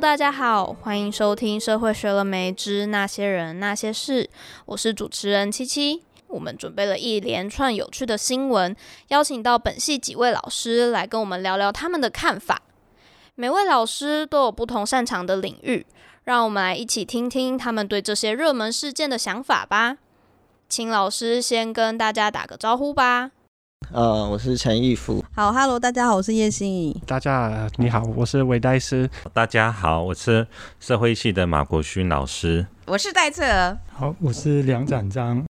[0.00, 4.24] 大家好，欢迎收听《社会学了没之那些人那些事》，
[4.66, 6.02] 我是主持人七七。
[6.26, 8.74] 我们准备了一连串有趣的新闻，
[9.08, 12.62] 邀请到本系几位老师来跟我们聊聊他们的看法。
[13.36, 15.86] 每位老师都有不同擅长的领域，
[16.24, 19.98] 让我们来一起听听他们对这些热门事件的想法吧。
[20.68, 23.30] 请老师先跟大家打个招呼吧。
[23.92, 25.24] 呃，我是陈义夫。
[25.34, 27.00] 好，Hello，大家好，我是叶欣怡。
[27.06, 29.08] 大家你好，我是韦代斯。
[29.32, 30.46] 大家好，我是
[30.80, 32.66] 社会系的马国勋老师。
[32.86, 33.78] 我是戴策儿。
[33.92, 35.44] 好，我是梁展章。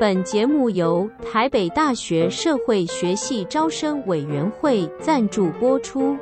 [0.00, 6.16] 本节目由台北大学社会学系招生委员会赞助播出。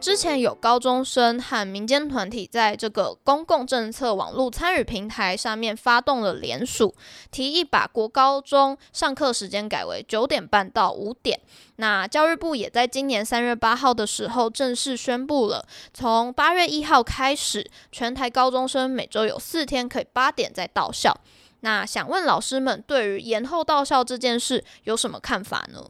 [0.00, 6.94] 之前有高中生和民间团体在这个公共政策网络参与平台上面发动了联署，
[7.30, 11.40] 提议把国高中上课时间改为九点半到五点。
[11.76, 21.18] 那教育部也在今年三月八号的时候正式宣布了，从八月一号开始，全台高中生每周有四天可以八点再到校。
[21.60, 25.82] 那想问老师们，对于延后到校这件事有什么看法呢？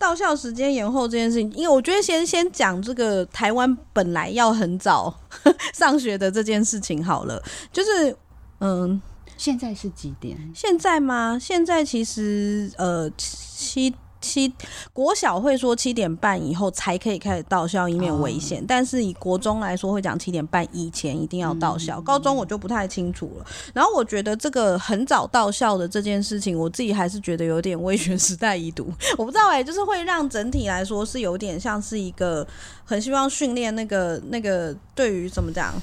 [0.00, 5.14] 到校时间延后这件事情，因为我觉得先先讲这个台湾本来要很早
[5.74, 8.16] 上学的这件事情好了，就是
[8.60, 9.00] 嗯，
[9.36, 10.36] 现在是几点？
[10.54, 11.38] 现在吗？
[11.38, 13.94] 现在其实呃七。
[14.20, 14.52] 七
[14.92, 18.58] 国小会说七点半以后才可以开始到校，以免危险。
[18.58, 18.66] Oh.
[18.68, 21.94] 但是以国中来说，会讲七点半以前一定要到校。
[21.94, 22.06] Mm -hmm.
[22.06, 23.46] 高中我就不太清楚了。
[23.72, 28.92] 然后我觉得这个很早到校的这件事情，我自己还是觉得有点威权时代遗毒。
[29.16, 32.46] 我不知道哎、欸，就是会让整体来说是有点像是一个
[32.84, 35.74] 很希望训练那个那个对于怎么讲。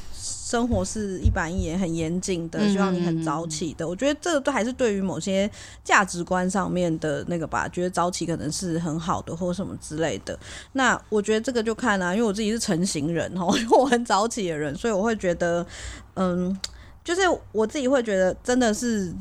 [0.47, 3.83] 生活是一板一眼、很严谨的，希望你很早起的。
[3.83, 3.89] 嗯嗯嗯。
[3.89, 5.49] 我觉得这个都还是对于某些
[5.83, 10.39] 价值观上面的那个吧，觉得早起可能是很好的，或什么之类的。
[10.71, 15.67] 那我觉得这个就看啊，因为我自己是成型人哦， 因为我很早起的人，所以我会觉得，
[16.13, 16.57] 嗯，
[17.03, 19.13] 就是我自己会觉得真的是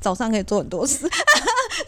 [0.00, 1.08] 早上可以做很多事。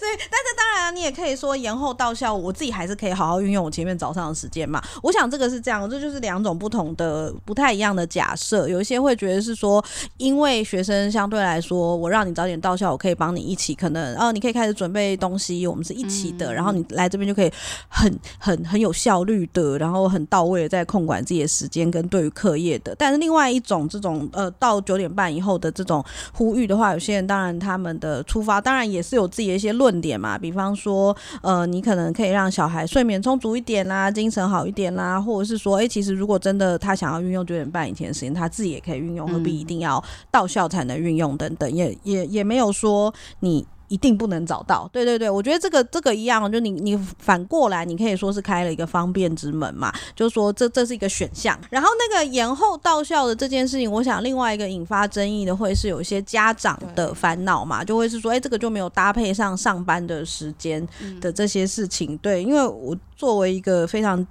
[0.00, 4.82] 对，但是当然，你也可以说延后到校，我自己还是可以好好运用我前面早上的时间嘛。
[5.02, 8.66] 我想这个是这样，这就是两种不同的、不太一样的假设。
[8.68, 9.84] 有一些会觉得是说，
[10.16, 17.52] 因为学生相对来说，我让你早点到校，我可以帮你一起，可能哦，你可以开始准备东西，我们是一起的，然后你来这边就可以
[17.88, 22.94] 很、很、很有效率的，然后很到位的在控管自己的时间跟对于课业的。
[22.96, 26.02] 但是另外一种这种呃，到九点半以后的这种
[26.32, 29.70] 呼吁的话，有些人当然他们的出发当然也是有自己的一些。
[29.80, 43.66] 论点嘛，比方说，呃，你可能可以让小孩睡眠充足一点啦，精神好一点啦，或者是说，哎、其实如果真的他想要运用九点半以前的时间，他自己也可以运用，何必一定要到校才能运用等等，也也也没有说你。
[43.90, 51.58] 一定不能找到，对对对，我觉得这个这个一样，就你你反过来，你可以说是开了一个方便之门嘛，就是说这这是一个选项。
[51.70, 60.86] 然后那个延后到校的这件事情，我想另外一个引发争议的会是有一些家长的烦恼嘛，就会是说，哎，这个就没有搭配上上班的时间
[61.20, 64.24] 的这些事情，对，因为我作为一个非常。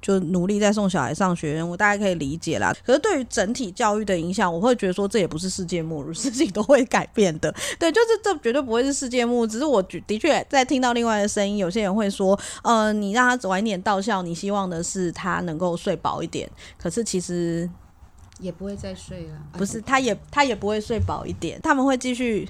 [0.00, 2.74] 就努力在送小孩上学，我大概可以理解啦。
[2.84, 7.54] 可是对于整体教育的影响，我会觉得说这也不是世界末日，事情都会改变的。
[7.78, 9.48] 对，就是这绝对不会是世界末日。
[9.48, 16.48] 只是我的确在听到另外的声音，有些人会说，呃，你让他晚一点到校，你希望的是他能够睡饱一点。
[16.76, 17.68] 可是其实
[18.40, 22.48] 也不会再睡了，不是，他也他也不会睡饱一点，他们会继续。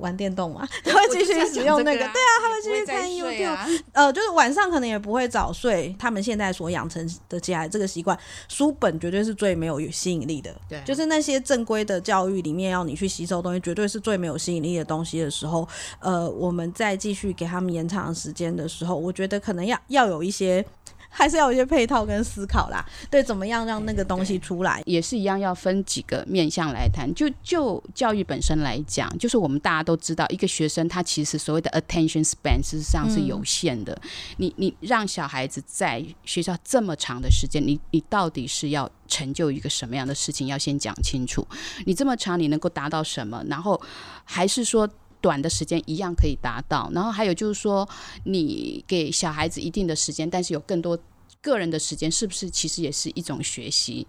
[0.00, 5.94] 玩电动嘛， 他会继续使用那个，啊、对啊，他会继续看 YouTube，、啊、呃，就是晚上可能也不会早睡。
[5.98, 8.18] 他们现在所养成的起来这个习惯，
[8.48, 10.54] 书本绝对是最没有吸引力的。
[10.68, 15.68] 对，就是那些正规的教育里面要你去吸收东西，绝对是最没有吸引力的东西的时候，
[16.00, 20.64] 呃，我们再继续给他们延长时间的时候，我觉得可能要要有一些。
[21.12, 27.12] 还是要有一些配套跟思考啦，对，怎么样让那个东西出来，也是一样，要分几个面向来谈。
[27.14, 33.92] 就就教育本身来讲，就是我们大家都知道，一个学生他其实所谓的 attention span 事实上是有限的。
[33.92, 40.46] 嗯、你你让小孩子在学校这么长的时间，你你到底是要成就一个什么样的事情？
[40.46, 41.46] 要先讲清楚。
[41.84, 43.44] 你这么长，你能够达到什么？
[43.48, 43.80] 然后
[44.24, 44.88] 还是说？
[45.20, 47.88] 短的时间一样可以达到，然后还有就是说，
[48.24, 50.98] 你给小孩子一定的时间，但是有更多
[51.40, 54.06] 个人的时间，是不是其实也是一种学习？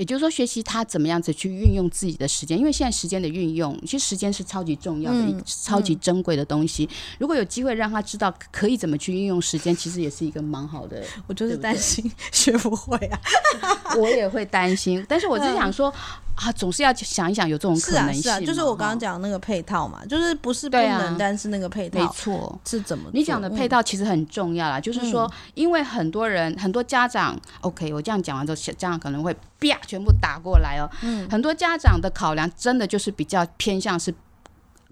[0.00, 6.88] 也就是说，学习他怎么样子去运用自己的时间，因为现在时间的运用，其实时间是超级重要的，超级珍贵的东西。
[7.18, 11.04] 如果有机会让他知道可以怎么去运用时间，其实也是一个蛮好的。
[11.28, 13.20] 我就是担心学不会啊，
[14.00, 15.04] 我也会担心。
[15.06, 15.92] 但是我是想说，
[16.34, 18.22] 啊，总是要想一想有这种可能性。
[18.22, 23.10] 是啊，是啊，就是我刚刚讲那个配套嘛，就是不是不能，啊、但是那个配套没错是怎么？
[23.12, 30.88] 你讲的配套其实很重要啦，嗯、就是说，因为很多人很多家长，OK，我这样讲完之后，家长可能会啪全部打过来哦。
[31.02, 34.14] 嗯，很多家长的考量真的就是比较偏向是。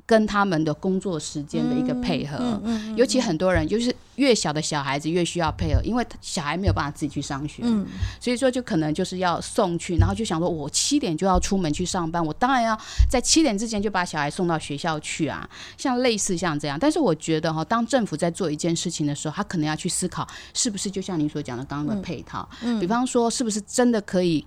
[0.06, 7.84] 跟他们的工作时间的一个配合，嗯嗯嗯、尤其很多人就是越小的小孩子越需要配合，因为小孩没有办法自己去上学，嗯、
[8.18, 12.78] 所以说就可能就是要送去，然后就想说，我七点就要出门去上班，我当然要
[13.10, 15.46] 在七点之前就把小孩送到学校去啊，
[15.76, 16.78] 像类似像这样。
[16.80, 24.46] 但是我觉得哈，当政府在做一件事情的时候，他可能要去思考，是不是就像您所讲的刚刚的配套，嗯嗯、比方说是不是真的可以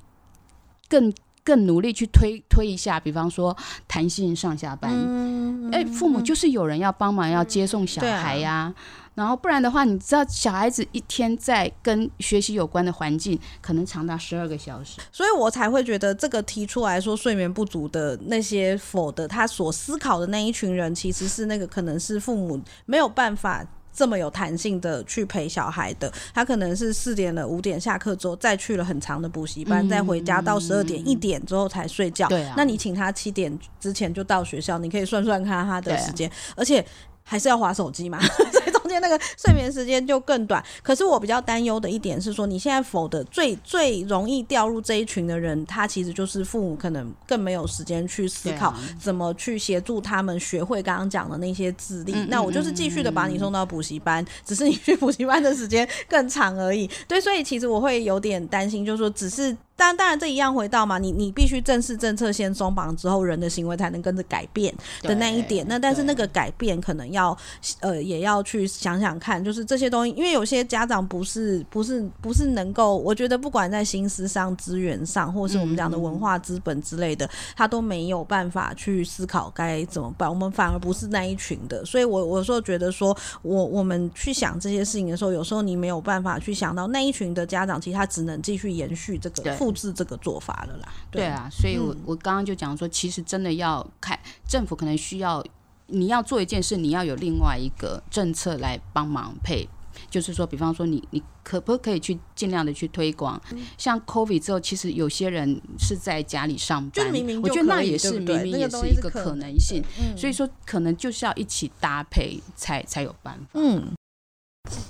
[0.92, 1.12] 更。
[1.44, 3.58] 更努力去推推一下，比方说
[3.88, 8.72] 弹性上下班，哎、嗯嗯欸，父母就是有人要帮忙要接送小孩呀、
[9.16, 23.66] 然后不然的话，你知道小孩子一天在跟学习有关的环境，可能长达十二个小时，所以我才会觉得这个提出来说睡眠不足的那些否的他所思考的那一群人，其实是那个可能是父母没有办法。
[23.94, 32.28] 这么有弹性的去陪小孩的，他可能是四点了五点下课之后，再去了很长的补习班，再回家到十二点一点之后才睡觉。
[32.28, 36.86] 对啊，那你请他七点之前就到学校，你可以算算看他的时间，而且。
[37.32, 38.20] 还是要划手机嘛，
[38.52, 40.62] 所以中间那个睡眠时间就更短。
[40.84, 52.14] 可是我比较担忧的一点是说，你现在否的最最容易掉入这一群的人，他其实就是父母，可能更没有时间去思考怎么去协助他们学会刚刚讲的那些智力。
[52.28, 56.90] 那我就是继续的把你送到补习班，只是你去补习班的时间更长而已。
[57.08, 59.56] 对，所以其实我会有点担心，就是说只是。
[59.82, 65.66] 当当然，这一样回到嘛，你你必须正式政策先松绑之后，人的行为才能跟着改变的那一点。
[65.68, 67.36] 那但是那个改变可能要
[67.80, 80.30] 呃也要去想想看，就是这些东西，因为有些家长不是不是不是能够，我觉得不管在心思上、资源上，或是我们讲的文化资本之类的，他都没有办法去思考该怎么办。
[80.30, 95.44] 我们反而不是那一群的，所以我我有时候觉得说，我我们去想这些事情的时候，有时候你没有办法去想到那一群的家长，其实他只能继续延续这个是这个做法了啦，对，对啊，所以我我刚刚就讲说，其实真的要看政府可能需要，
[95.88, 99.68] 你要做一件事，你要有另外一个政策来帮忙配，
[100.10, 103.40] 就是说，比方说你你可不可以去尽量的去推广，
[103.78, 109.84] 像 COVID 之后，其实有些人是在家里上班，明明我觉得那也是明明也是一个可能性，
[110.16, 113.48] 所以说可能就是要一起搭配才才有办法。
[113.54, 113.94] 嗯，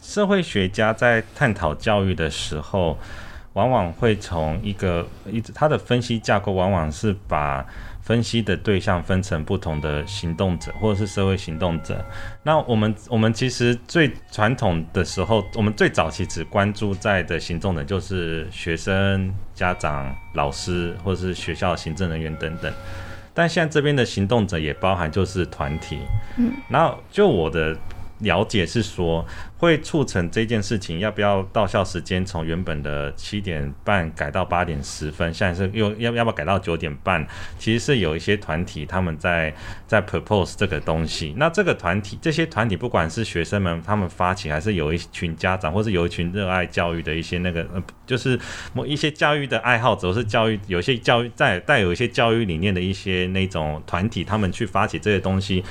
[0.01, 2.98] 社会学家在探讨教育的时候。
[3.53, 7.65] 往往会从一个一直他的分析架构，往往是把
[8.01, 12.03] 分析的对象分成不同的行动者或者是社会行动者。
[12.44, 22.74] 那我们我们其实最传统的时候，我们最早期只关注在的行动者就是学生、家长、老师或者是学校行政人员等等。
[23.33, 26.00] 但现在这边的行动者也包含就是团体。
[26.38, 27.77] 嗯，然后就我的。
[28.21, 29.25] 了解是说
[29.57, 35.33] 会促成这件事情，要不要到校时间从原本的七点半改到八点十分？
[35.33, 37.25] 现在是又要要不要改到九点半？
[37.59, 39.53] 其实是有一些团体他们在
[39.85, 41.33] 在 propose 这个东西。
[41.38, 47.65] 那这个团体，这些团体不管是学生们他们发起，还是有一群家长，或是有一群热爱教育的一些那个，
[48.06, 48.39] 就是
[48.73, 55.63] 某一些教育的爱好者，或是教育有些教育在带有一些教育理念的一些那种团体，他们去发起这些东西，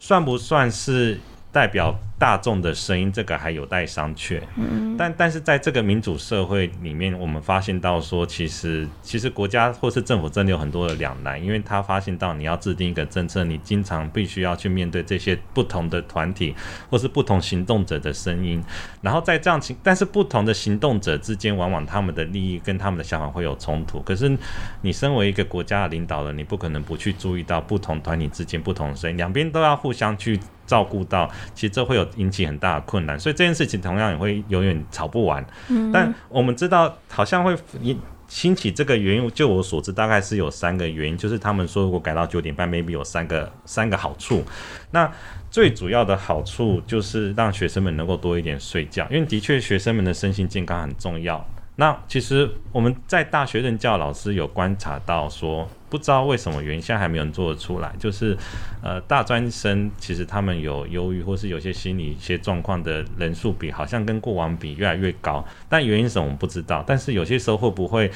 [0.00, 1.18] 算不算是？
[1.54, 4.40] 代表大众的声音，这个还有待商榷。
[4.56, 16.52] 嗯，但但是在这个民主社会里面，我们发现到说，其实其实国家或是政府真的有很多的两难，因为他发现到你要制定一个政策，你经常必须要去面对这些不同的团体
[16.90, 18.60] 或是不同行动者的声音，
[19.00, 24.00] 然后在这样情，但是不同的行动者之间，往往他们的利益跟他们的想法会有冲突。
[24.00, 24.36] 可是
[24.80, 30.40] 你身为一个国家的领导人，你不可能不去注意到不同团体之间不同的声音，两边都要互相去。
[30.66, 35.44] 照顾到，其实这会有引起很大的困难，所以这件事情同样也会永远吵不完。
[35.68, 44.42] 嗯，但我们知道，好像会引兴起这个原因，就我所知，大概是有三个原因，就是他们说如果改到九点半，maybe 有三个三个好处。
[44.90, 45.10] 那
[45.50, 51.46] 最主要的好处就是让学生们能够多一点睡觉，因为的确学生们的身心健康很重要。
[51.76, 55.68] 那其实我们在大学任教老师有观察到说。
[55.94, 57.94] 不知道为什么原因，现在还没有人做得出来。
[58.00, 58.36] 就是，
[58.82, 65.46] 呃，大专生其实他们有忧郁或是有些心理一些状况的人数比好像跟过往比越来越高。
[65.68, 66.82] 但原因什么我们不知道。
[66.84, 68.10] 但是有些时候会不会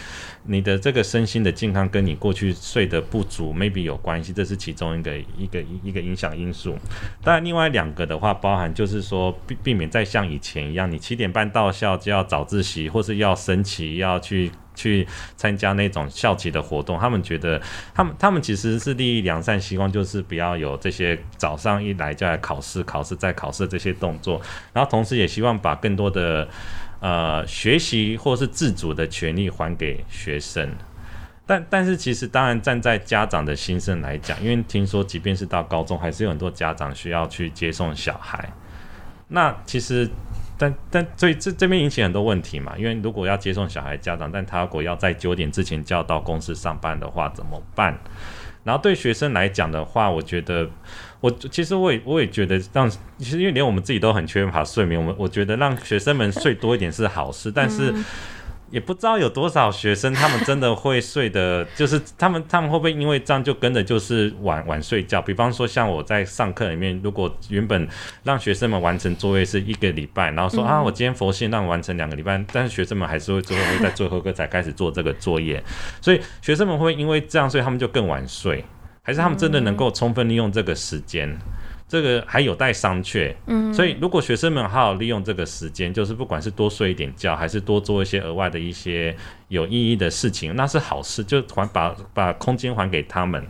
[0.47, 4.33] 你的这个身心的健康跟你过去睡得不足 maybe 有关系？
[4.33, 6.77] 这是其中一个一个一个影响因素。
[7.23, 14.51] 当然，另外两个的话，包含就是说避避免再像以前一样，你七点半到校就要早自习或是要升旗要去。
[14.79, 15.07] 去
[15.37, 17.61] 参加那种校级的活动，他们觉得
[17.93, 24.41] 他们他们其实是利益良善，希望就是不要有这些早上一来就来考试、考试再考试这些动作，
[24.73, 26.49] 然后同时也希望把更多的
[27.01, 30.71] 呃学习或是自主的权利还给学生。
[31.45, 38.49] 但但是其实当然站在家长的心声来讲，因为听说即便是到高中，还是有很多家长需要去接送小孩。
[39.31, 40.09] 那其实，
[40.59, 47.97] 但但所以这这边引起很多问题嘛，因为如果要接送小孩，家长但他如果要在九点之前就要到公司上班的话，怎么办？
[48.65, 50.69] 然后对学生来讲的话，我觉得
[51.21, 57.95] 我其实我也我也觉得让，其实因为连我们自己都很缺乏睡眠，我们我觉得让学生们睡多一点是好事，但是。
[58.71, 65.23] 也不知道有多少学生，他们真的会睡的， 就是他们他们会不会因为这样就跟着就是晚晚睡觉？
[65.23, 67.89] 比方说像我在上课里面，如果原本
[68.25, 75.63] 让学生们完成作业是一个礼拜，然后说啊，我今天佛性让完成两个礼拜，但是学生们还是会最后会在最后一个才开始做这个作业，
[76.01, 78.65] 所以学生们会因为这样，所以他们就更晚睡，
[79.03, 81.39] 还是他们真的能够充分利用这个时间？
[81.89, 89.17] 这个还有待商榷，嗯，所以如果学生们好好利用这个时间，就是不管是多睡一点觉，还是多做一些额外的一些
[89.49, 93.43] 有意义的事情，那是好事，就还把把空间还给他们。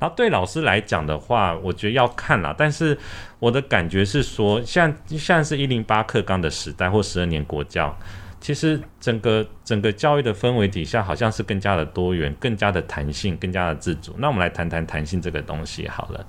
[0.00, 2.98] 然后对老师来讲的话，我觉得要看啦，但是
[3.38, 7.96] 我的感觉是说，像像是一零八课纲的时代或十二年国教，
[8.40, 14.16] 其实整个整个教育的氛围底下，好像是更加的多元、更加的弹性、更加的自主。
[14.18, 16.26] 那我们来谈谈弹性这个东西好了。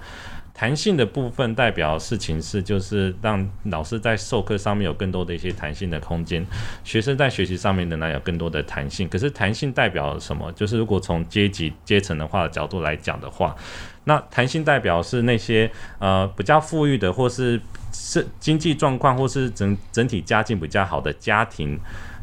[0.61, 6.45] 弹性的部分代表事情是，就是让老师在授课上面有更多的一些弹性的空间，
[6.83, 9.09] 学生在学习上面仍然有更多的弹性。
[9.09, 10.51] 可是弹性代表什么？
[10.51, 13.55] 就是如果从阶级阶层的话角度来讲的话，
[14.03, 17.59] 那弹性代表是那些呃比较富裕的，或是
[17.91, 21.79] 是经济状况，或是整整体家境比较好的家庭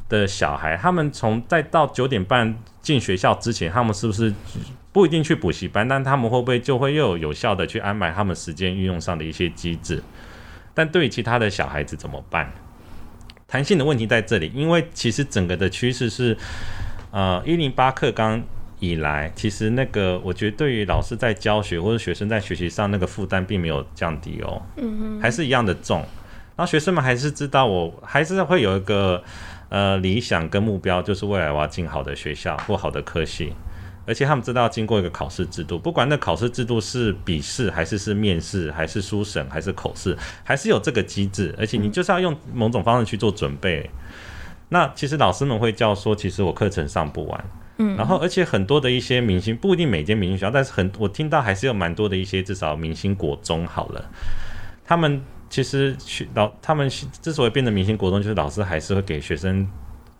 [0.08, 4.32] 的小孩，他们从在到九点半进学校之前，他们是不是？
[4.92, 10.02] 不一定去补习班，但他们会不会就会又有有效的去安排他们时间运用上的一些机制？
[10.74, 12.52] 但对于其他的小孩子怎么办？
[13.46, 16.36] 弹性的问题在这里，因为其实整个的趋势是，
[17.10, 18.42] 呃，一零八课纲
[18.78, 26.00] 以来，其实那个我觉得对于老师在教学或者学生在学习上那个负担并没有降低哦，嗯，还是一样的重。
[26.56, 29.22] 然后学生们还是知道，我还是会有一个
[29.68, 33.52] 呃理想跟目标，就是未来我要进好的学校或好的科系。
[34.08, 41.54] 而且他们知道要经过一个考试制度，不管那考试制度是笔试还是是面试，还是书审还是口试，还是有这个机制。
[41.58, 43.88] 而且你就是要用某种方式去做准备。
[44.70, 47.44] 那其实老师们会叫说，其实我课程上不完。
[47.76, 47.96] 嗯。
[47.96, 54.10] 然后，而且很多的一些明星不一定每间明星学校，但是很我听到还是有蛮多的一些至少明星国中好了。
[54.86, 59.68] 他们其实去老他们之所以变成明星国中，就是老师还是会给学生。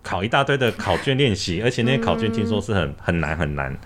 [0.01, 3.77] 考一大堆的考卷练习，而且那些考卷听说是很很难很难。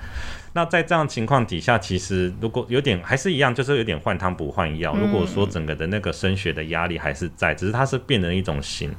[0.56, 4.96] 那在这样情况底下，其实如果有点还是一样，就是有点换汤不换药。
[4.96, 8.94] 如果说整个的那个升学的压力还是在，只是它是变成一种型。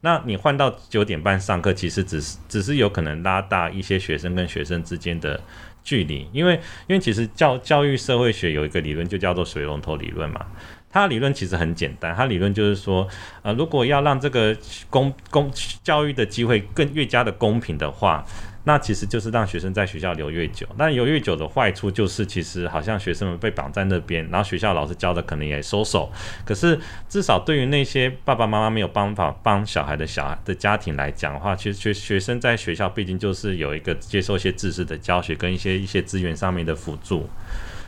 [0.00, 5.38] 那你换到九点半上课，其实只是只是有可能拉大一些学生跟学生之间的
[5.82, 6.54] 距离，因为
[6.86, 10.46] 因为其实教教育社会学有一个理论，就叫做水龙头理论嘛。
[10.94, 13.08] 他理论其实很简单，他理论就是说，
[13.42, 14.56] 呃，如果要让这个
[14.88, 15.50] 公公
[15.82, 18.24] 教育的机会更越加的公平的话，
[18.62, 20.64] 那其实就是让学生在学校留越久。
[20.78, 26.08] 但留越久的坏处就是，其实好像学生们被绑在那边，然后学校老师教的可能也收手。
[26.44, 37.28] 可是至少对于那些爸爸妈妈没有办法帮小孩的小孩的家庭来讲的话，其实学学生在学校毕竟就是有一个接受一些知识的教学跟一些一些资源上面的辅助。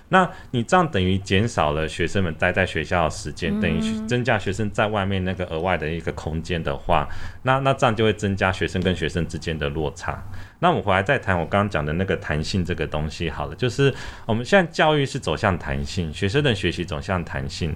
[0.08, 7.08] 那你这样等于减少了学生们待在学校的时间，等于增加学生在外面那个额外的一个空间的话，
[7.42, 10.22] 那那这样就会增加学生跟学生之间的落差。
[10.60, 13.92] 那我们回来再谈我刚刚讲的那个弹性这个东西好了，就是
[14.24, 17.74] 我们现在教育是走向弹性，学生的学习走向弹性。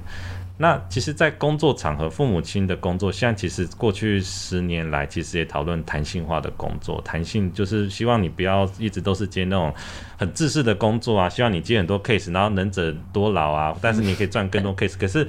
[0.62, 7.00] 那其实，在工作场合，父母亲的工作，像其实过去十年来，其实也讨论弹性化的工作。
[7.00, 9.72] 弹性就是希望你不要一直都是接那种
[10.18, 14.98] 很制式的工作啊，希望你接很多 case，然后能者多劳啊，但是你可以赚更多 case。
[15.00, 15.26] 可是，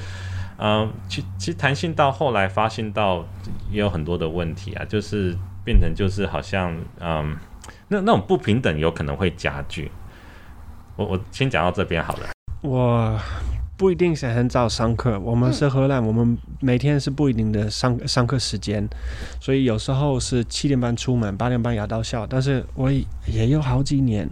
[0.57, 3.25] 嗯、其其实弹性到后来发现到
[3.71, 5.33] 也有很多的问题啊，就是
[5.63, 7.37] 变成就是好像，嗯，
[7.87, 9.89] 那那种不平等有可能会加剧。
[10.97, 12.27] 我我先讲到这边好了。
[12.63, 13.17] 我。
[13.81, 18.87] 不一定是很早上课，我们是荷兰，我们每天是不一定的上上课时间，
[19.39, 22.27] 所以有时候是七点半出门，八点半要到校。
[22.27, 22.91] 但是我
[23.25, 24.29] 也有好几年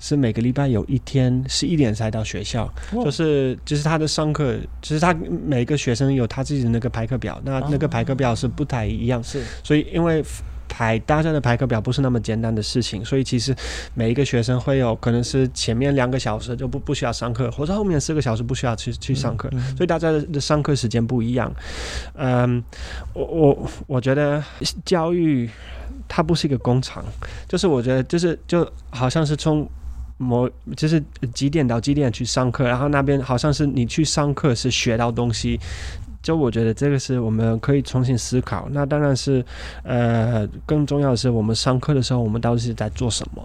[0.00, 2.66] 是每个礼拜有一天十一点才到学校，
[3.04, 5.14] 就是就是他的上课，就是他
[5.46, 10.24] 每个学生有他自己的那个排课表，那那个排课表是不太一样，是，所以因为。
[10.68, 13.54] 排大家的排课表不是那么简单的事情，所以其实
[13.94, 21.52] 每一个学生会有可能是前面两个小时就不不需要上课，或者后面四个小时不需要去去上课，所以大家的上课时间不一样。
[22.14, 22.62] 嗯，
[23.14, 24.42] 我我我觉得
[24.84, 25.48] 教育
[26.06, 27.04] 它不是一个工厂，
[27.48, 29.68] 就是我觉得就是就好像是从。
[30.20, 31.00] 某就是
[31.32, 35.60] 几点到几点去上课，然后那边好像是你去上课是学到东西。
[36.28, 38.68] 就我觉得这个是我们可以重新思考。
[38.70, 39.42] 那当然是，
[39.82, 43.42] 呃，更重要的是我们上课的时候，我们到底是在做什么？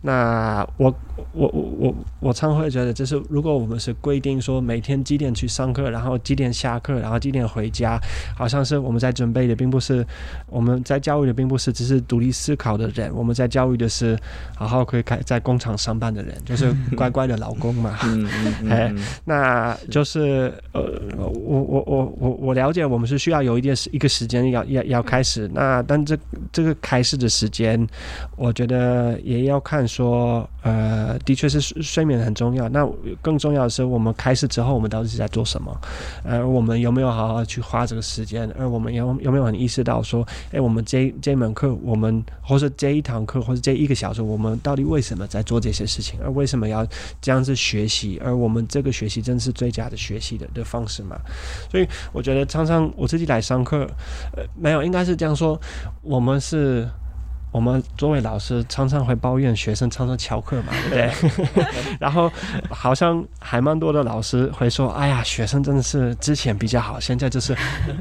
[0.00, 0.94] 那我
[1.32, 7.98] 我我我我常会觉得，就是如果我们是规定说每天几点去上课，然后几点下课，然后几点回家，
[8.36, 10.06] 好像是我们在准备的，并不是
[10.46, 13.12] 我们在教育的，并不是只是独立思考的人。
[13.12, 14.16] 我们在教育的是
[14.54, 17.98] 好好可以开在工厂上班的人，就是 乖乖的老公嘛。
[18.04, 18.30] 嗯
[18.62, 18.94] 嗯 哎，
[19.24, 20.80] 那就是呃，
[21.18, 22.19] 我我我。
[22.20, 25.50] 我我了解，我们是需要有一点一个时间要要要开始。
[25.54, 26.16] 那但这
[26.52, 27.84] 这个开始的时间，
[28.36, 32.68] 我觉得也要看说，呃，的确是睡眠很重要。
[32.68, 32.86] 那
[33.22, 35.74] 更重要的是，我们开始之后，我们到底是在做什么？
[36.22, 38.46] 呃，我们有没有好好去花这个时间？
[38.58, 40.22] 而我们有有没有很意识到说，
[40.52, 46.20] 哎，我们这这门课，我们或者这一堂课，或者这一个小时，我们到底为什么在做这些事情？
[46.22, 46.86] 而为什么要
[47.22, 48.20] 这样子学习？
[48.22, 51.18] 而我们这个学习真是最佳的学习的的方式嘛？
[51.70, 51.88] 所以。
[52.12, 53.86] 我觉得常常我自己来上课，
[54.36, 55.60] 呃，没有，应该是这样说，
[56.02, 56.88] 我们是。
[57.52, 61.64] 我们作为老师，常常会抱怨学生常常翘课嘛， 对不对？
[61.98, 62.30] 然后
[62.68, 67.56] 好像还蛮多的老师会说：“哎呀，学生真的是之前比较好，现在就是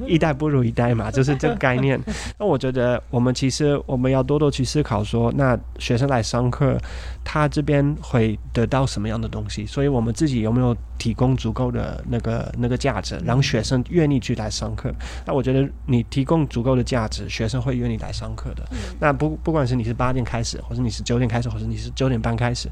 [0.05, 1.99] 一代不如一代嘛， 就是这个概念。”
[2.37, 6.77] 那我觉得我们其实我们要多多去思考说，那学生来上课，
[7.23, 9.65] 他这边会得到什么样的东西？
[9.65, 14.93] 所以我们自己有没有提供足够的那个那个价值，让学生愿意去来上课？
[15.25, 18.63] 那我觉得你提供足够的价值，学生会愿意来上课的。
[18.99, 19.38] 那不。
[19.43, 22.69] 不管是你是八点开始，或者你是九点开始，或者你是九点半开始，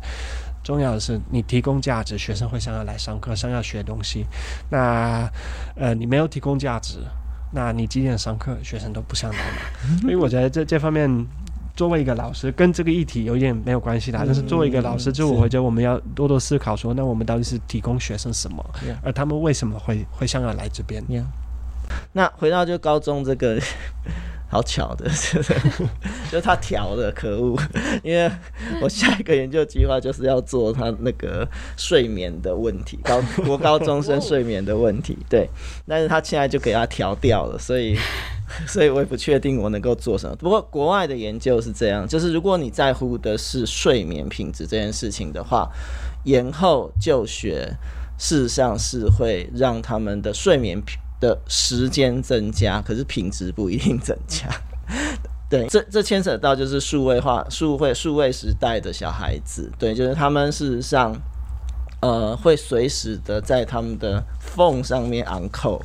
[0.64, 4.26] 重要的是你提供价值，学生会想要来上课，想要学东西。
[4.70, 5.30] 那
[5.76, 7.00] 呃，你没有提供价值，
[7.54, 10.00] 那你几点上课，学生都不想来嘛。
[10.02, 11.10] 所以我觉得这这方面，
[11.76, 14.24] 作为一个老师，跟这个议题有点没有关系啦。
[14.26, 18.64] 但是作为一个老师，就我会觉得我们要多多思考说，那我们到底是提供学生什么，
[19.02, 21.04] 而他们为什么会会想要来这边？
[22.12, 23.58] 那回到就高中这个。
[24.50, 25.06] 好巧的，
[26.32, 27.58] 就是他调的，可恶！
[28.02, 28.32] 因为
[28.82, 35.50] 我下一个研究计划就是要做他那个睡眠的问题，高国高中生睡眠的问题， 对。
[35.86, 37.98] 但是他现在就给他调掉了，所以，
[38.66, 40.36] 所以我也不确定我能够做什么。
[40.38, 45.70] 不过国外的研究是这样，就是如果你在乎的是睡眠品质这件事情的话，
[46.24, 47.70] 延后就学，
[48.18, 50.98] 事实上是会让他们的睡眠品。
[51.20, 54.48] 的时间增加，可是品质不一定增加。
[55.50, 61.16] 对，这这牵扯到就是数位化、数位数位时代的小孩子，对，就是他们事实上，
[62.02, 64.22] 呃，会随时的在他们的
[64.56, 65.82] phone 上面 on call。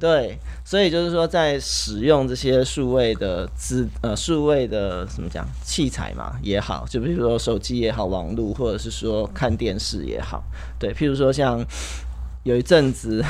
[0.00, 10.42] 对，所以就是说，在使用这些数位的资呃数位的怎么讲器材嘛也好，就比如说手机也好，网络或者是说看电视也好，
[10.76, 11.64] 对，譬如说像
[12.42, 13.24] 有一阵子。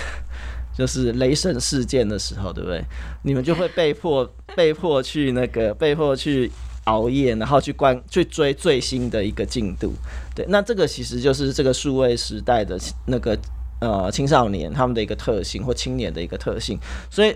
[0.79, 2.81] 就是雷神事件的时候，对不对？
[3.23, 6.49] 你们就会被迫被迫去那个被迫去
[6.85, 9.93] 熬夜，然后去关去追最新的一个进度。
[10.37, 13.37] 对，那这个其实就是这个数位时代的那个
[13.81, 16.79] 呃青少年他们的一个特性或青年的一个特性，
[17.11, 17.35] 所以。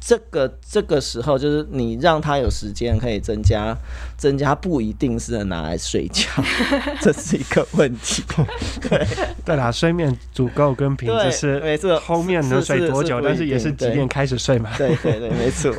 [0.00, 3.76] 这个这个时候，就是你让他有时间可以增加
[4.16, 6.28] 增加，不一定是拿来睡觉，
[7.00, 8.22] 这是一个问题。
[8.88, 9.06] 对
[9.44, 14.70] 对啦，睡眠足够跟平时是没错，后面能睡多久，但是也是几点开始睡嘛？
[14.78, 15.74] 对对对， 没错。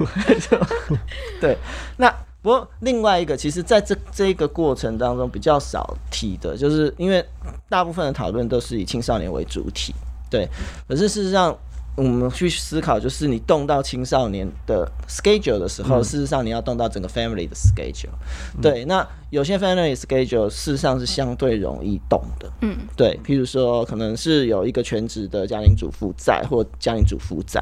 [1.39, 1.58] 对，
[1.95, 7.23] 那不过另外一个，其实在这这一个过程当中比较少提的，就是因为
[7.69, 9.93] 大部分的讨论都是以青少年为主体，
[10.30, 10.47] 对，
[10.88, 11.58] 可是事实上。
[11.98, 18.10] 我们去思考，就是你动到青少年的 schedule 的时候，嗯、事实上你要动到整个 family 的 schedule。
[18.56, 22.50] 嗯、对，那有些 family schedule 事实上是相对容易动的。
[22.62, 27.60] 嗯，对，譬如说可能是有一个全职的家庭主妇在，或家庭主妇在，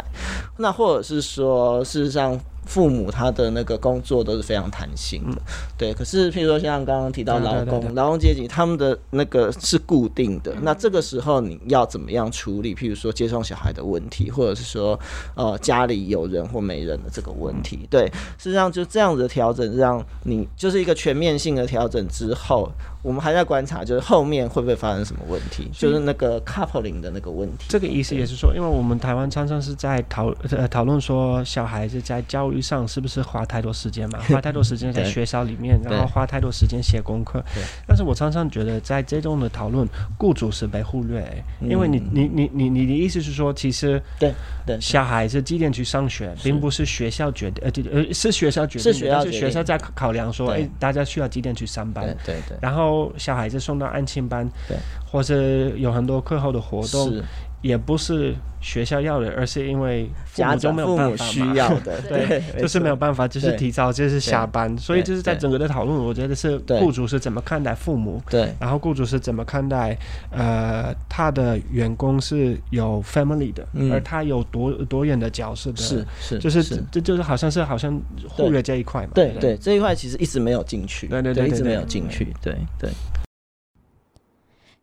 [0.57, 2.39] 那或者是说事实上。
[2.65, 5.41] 父母他的那个工作都是非常弹性的，
[5.77, 5.93] 对。
[5.93, 10.53] 可是，譬如说像刚刚提到劳工、劳工阶级，他们的那个是固定的。
[10.61, 12.73] 那这个时候你要怎么样处理？
[12.73, 14.99] 譬如说接送小孩的问题，或者是说
[15.35, 18.05] 呃家里有人或没人的这个问题，对。
[18.37, 22.71] 事实上就这样子的调整，让你就是一个全面性的调整之后。
[23.05, 27.65] 我们还在观察，就是后面会不会发生什么问题，就是那个 coupling 的那个问题。
[27.69, 37.43] 这个意思也是说，因为我们台湾常常是在讨 呃讨论说，小孩子在教育上是不是花太多时间嘛， 花太多时间在学校里面，然后花太多时间写功课。
[37.87, 39.87] 但是我常常觉得，在这种的讨论，
[40.17, 41.23] 雇主是被忽略，
[41.61, 44.33] 因为你你你你你的意思是说，其实对
[44.65, 54.77] 对，小孩子几点去上学，并不是学校决定，呃呃是学校决定，是学校是学校在考量说，哎，大家需要几点去上班，对对，然后小孩子送到安亲班，对，
[55.11, 55.35] 或者
[55.77, 57.21] 有很多课后的活动，
[57.65, 69.97] 也不是学校要的，而是因为父母都没有办法，需要的， 对，就是没有办法，就是提早就是下班，所以就是在整个的讨论，我觉得是雇主是怎么看待父母，对，然后雇主是怎么看待
[70.29, 77.99] 呃他的员工是有 family 的，而他有多多远的角色的，是是，就是这就是好像是好像
[78.29, 82.91] 忽略这一块嘛，对对，这一块其实一直没有进去，对对对，一直没有进去，对对。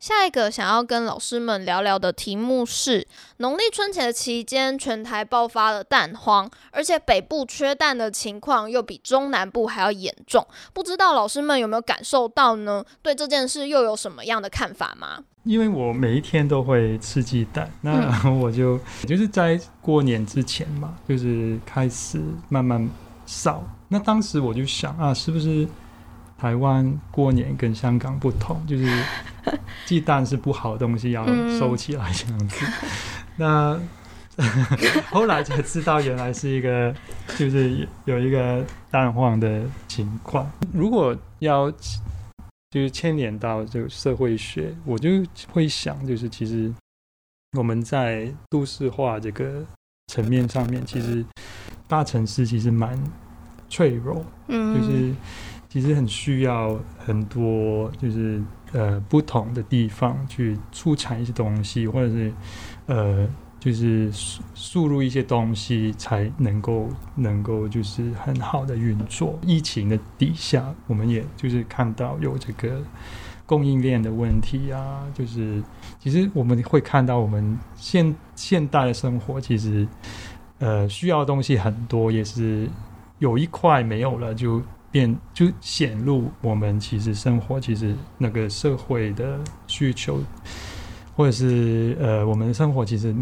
[0.02, 10.44] 下一个想要跟老师们聊聊的题目是：农历春节的期间，全台爆发了蛋荒，而且北部缺蛋的情况又比中南部还要严重。
[10.72, 12.84] 不知道老师们有没有感受到呢？
[13.00, 15.22] 对这件事又有什么样的看法吗？
[15.44, 22.90] 因为我每一天都会吃鸡蛋，那 我就、嗯、就是在过年之前嘛，就是开始慢慢
[23.24, 23.62] 少。
[23.86, 25.64] 那当时我就想啊，是不是？
[26.42, 28.84] 台湾过年跟香港不同， 就是
[29.86, 31.24] 鸡蛋是不好的东西，要
[31.56, 32.66] 收起来这样子。
[33.38, 33.80] 那
[35.12, 36.92] 后来才知道，原来是一个，
[37.38, 40.50] 就是有一个蛋黄的情况。
[40.72, 45.10] 如果要就是牵连到这个社会学，我就
[45.52, 46.74] 会想，就是其实
[47.56, 49.64] 我们在都市化这个
[50.08, 51.24] 层面上面，其实
[51.86, 53.00] 大城市其实蛮
[53.68, 55.14] 脆弱，嗯，就是。
[55.72, 62.30] 其实很需要很多，就是呃不同的地方去出产一些东西，或者是
[62.84, 63.26] 呃
[63.58, 64.12] 就是
[64.54, 69.38] 输入一些东西，才能够能够就是很好的运作。
[69.46, 72.82] 疫情的底下，我们也就是看到有这个
[73.46, 75.62] 供应链的问题啊，就是
[75.98, 79.88] 其实我们会看到我们现现代的生活，其实
[80.58, 82.68] 呃需要的东西很多，也是
[83.20, 84.60] 有一块没有了就。
[84.92, 90.22] 变就显露我们其实生活其实那个社会的需求，
[91.16, 93.12] 或者是呃我们的生活其实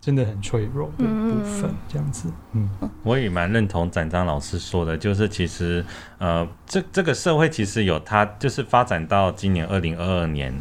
[0.00, 2.32] 真的很脆弱的部分，这样子。
[2.52, 2.68] 嗯，
[3.02, 5.84] 我也蛮认同展章老师说的，就是其实
[6.16, 10.54] 呃这这个社会其实有它就是发展到今年二零二二年，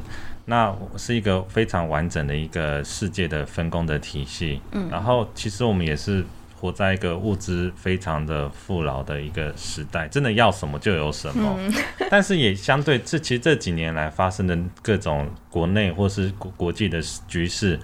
[0.44, 4.60] 那是一个非常完整的一个世界的分工的体系。
[4.74, 6.26] 嗯，然后其实我们也是。
[6.60, 11.56] 活在一个物资非常的富饶的一个时代，真的要什么就有什么。
[11.60, 11.72] 嗯、
[12.10, 17.80] 但是也相对这其实这几年来发生的各种国内或是国国际的局势，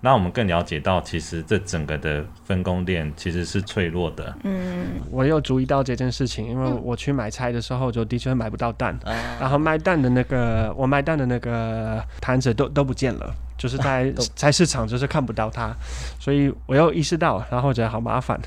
[0.00, 4.36] 让我们更了解到，其实这整个的分工链其实是脆弱的。
[4.44, 13.34] 嗯，我有注意到这件事情，因为我去买菜的时候就的确买不到蛋，嗯、然后卖蛋的那个我卖蛋的那个摊子都都不见了。
[13.58, 15.74] 就是在菜市场，就是看不到它，
[16.20, 18.40] 所以我又意识到，然后觉得好麻烦。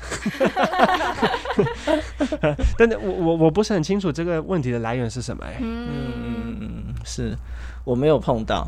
[2.78, 5.56] 但是我我我不是很清楚这个问题的来源是什么哎。
[5.60, 7.36] 嗯，是
[7.84, 8.66] 我没有碰到，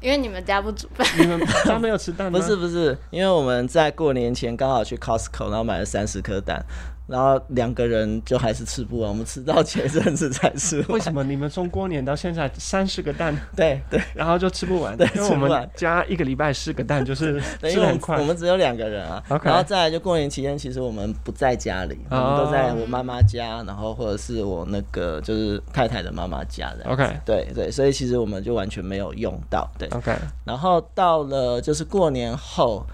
[0.00, 2.38] 因为你们家不煮饭，你们家没有吃蛋吗？
[2.40, 6.64] 不是不是，因为我们在过年前刚好去 Costco，然后买了三十颗蛋。
[7.10, 10.80] 然后两个人就还是吃不完，我们吃到前阵子才吃。
[10.88, 13.36] 为什么你们从过年到现在三十个蛋？
[13.56, 14.96] 对对，然后就吃不完。
[14.96, 18.16] 对，因为我们家一个礼拜四个蛋，就是 吃很快。
[18.16, 19.20] 我们只有两个人啊。
[19.28, 19.46] Okay.
[19.46, 26.84] 然后再来就过年期间，其实我们不在家里，我们都在我妈妈家，然后或者是我那个就是太太的妈妈家的。
[26.88, 29.68] OK，对对，所以其实我们就完全没有用到。
[29.76, 30.14] 对，OK。
[30.44, 32.86] 然后到了就是过年后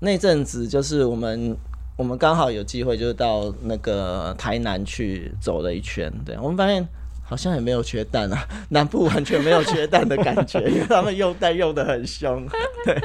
[0.00, 1.56] 那阵子，就是我们。
[1.96, 6.12] 我们刚好有机会，就是到那个台南去走了一圈。
[6.24, 6.86] 对，我们发现
[7.22, 12.46] 好像也没有缺蛋啊，南部完全没有缺蛋的感觉， 因为他们用蛋用得很凶。
[12.84, 12.98] 对，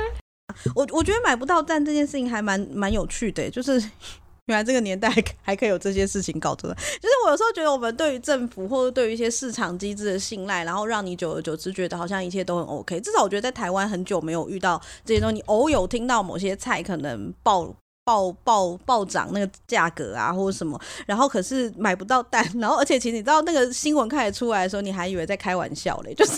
[0.73, 3.73] 我我觉得买不到蛋这件事情还蛮蛮有趣的，就是
[4.47, 6.73] 原来这个年代还可以有这些事情搞出来。
[6.73, 12.99] 就是我有时候觉得，我们对于政府或者对于一些市场机制的信赖，然后让你久而久之觉得好像一切都很 OK。
[13.01, 17.75] 至少我觉得在台湾很久没有遇到这些东西，你偶有听到某些菜可能爆。
[18.07, 26.31] 暴暴暴涨那个价格啊，或者什么，然后可是买不到蛋， 然后而且其实你知道那个新闻开始出来的时候，你还以为在开玩笑嘞， 就是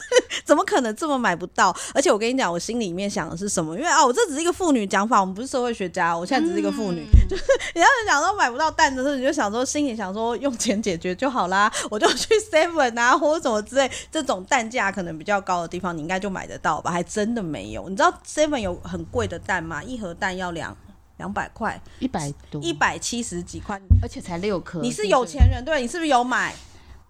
[0.43, 1.71] 怎么可能这么买不到？
[1.93, 3.75] 而且我跟你讲，我心里面想的是什么？
[3.77, 7.43] 因为啊，我这只是一个妇女讲法，我们不是社会学家，我现在只是一个妇女，嗯、就是
[7.75, 16.89] 你要是讲说买不到蛋的时候，你就想说心里想说用钱解决就好啦， 我就去 Seven 啊，或者什么之类，这种蛋价可能比较高的地方，你应该就买得到吧？
[16.89, 19.83] 还真的没有，你知道 Seven 有很贵的蛋吗？
[19.83, 20.75] 一盒蛋要两
[21.19, 24.79] 两百块，一百多，一百七十几块，而且才六颗。
[24.79, 26.55] 你是有钱人，对，你是不是有买？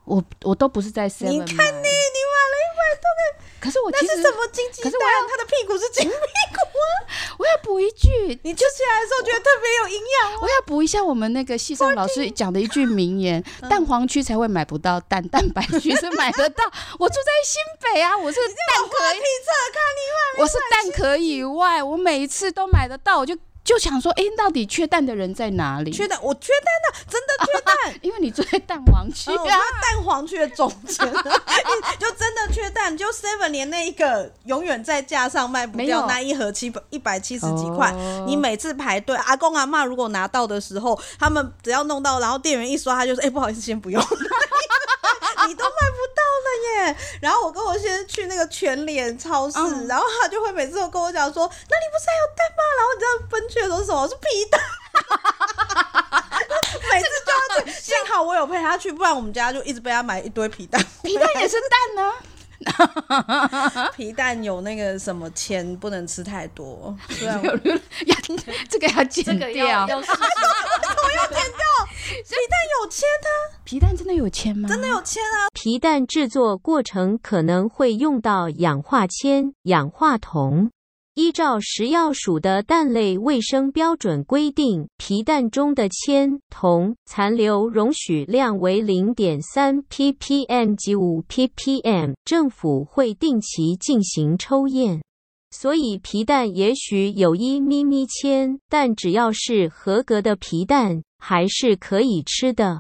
[0.04, 1.30] 我我都不是在 Seven。
[1.30, 4.92] 你看你，你买了一百多个，可是我那是什么金鸡蛋？
[4.92, 6.92] 可是我要他的屁股是金屁股啊！
[7.38, 8.10] 我 要补一句，
[8.42, 10.42] 你吃起来的时候觉得特别有营养。
[10.42, 16.64] 我要补一下我们那个系上老师讲的一句名言：蛋黄区才会买不到蛋，蛋白区是买得到。
[16.98, 17.62] 我住在新
[17.94, 23.38] 北啊，我是蛋壳以外，我是蛋壳以外，我每一次都买得到，我就。
[23.70, 25.92] 就想说，哎、欸，到底缺蛋的人在哪里？
[25.92, 31.06] 缺蛋，我缺蛋的，真的缺蛋，啊、 因为你住在蛋黄区、啊，蛋黄区的中间，
[32.00, 32.98] 就真的缺蛋。
[32.98, 44.02] 就 Seven 连那一个永远在架上卖不掉那一盒七百一百七十几块，哦、你每次排队，阿公阿妈如果拿到的时候，他们只要弄到，然后店员一刷，他就说，哎、欸，不好意思，先不用。
[45.48, 45.99] 你都卖不
[46.76, 46.96] 耶！
[47.22, 54.08] 然后我跟我先生去那个全联超市，嗯、然后他就会每次都跟我讲说：“那你不是还有蛋吗？”然后你知道分去的都是什么？
[54.08, 54.60] 是皮蛋。
[56.92, 60.84] 每次都要去，幸好我有陪他去，不然我们家就一直被他买一堆皮蛋。
[61.04, 62.14] 皮蛋也是蛋呢？
[63.96, 66.96] 皮蛋有那个什么铅，不能吃太多。
[67.08, 68.16] 对要，
[68.70, 69.46] 这个要剪掉。
[69.46, 71.64] 我 要剪掉。
[72.10, 73.30] 皮蛋有铅啊？
[73.64, 74.68] 皮蛋真的有铅吗？
[74.68, 75.48] 真的有铅啊！
[75.54, 80.72] 皮蛋制作过程可能会用到氧化铅、氧化铜。
[81.20, 92.14] 依照食药署的蛋类卫生标准规定，皮蛋中的铅、铜残留容许量为零点三 ppm 及五 ppm。
[92.24, 95.02] 政府会定期进行抽验，
[95.52, 102.80] 所以皮蛋也许有一咪咪铅，但只要是合格的皮蛋，还是可以吃的。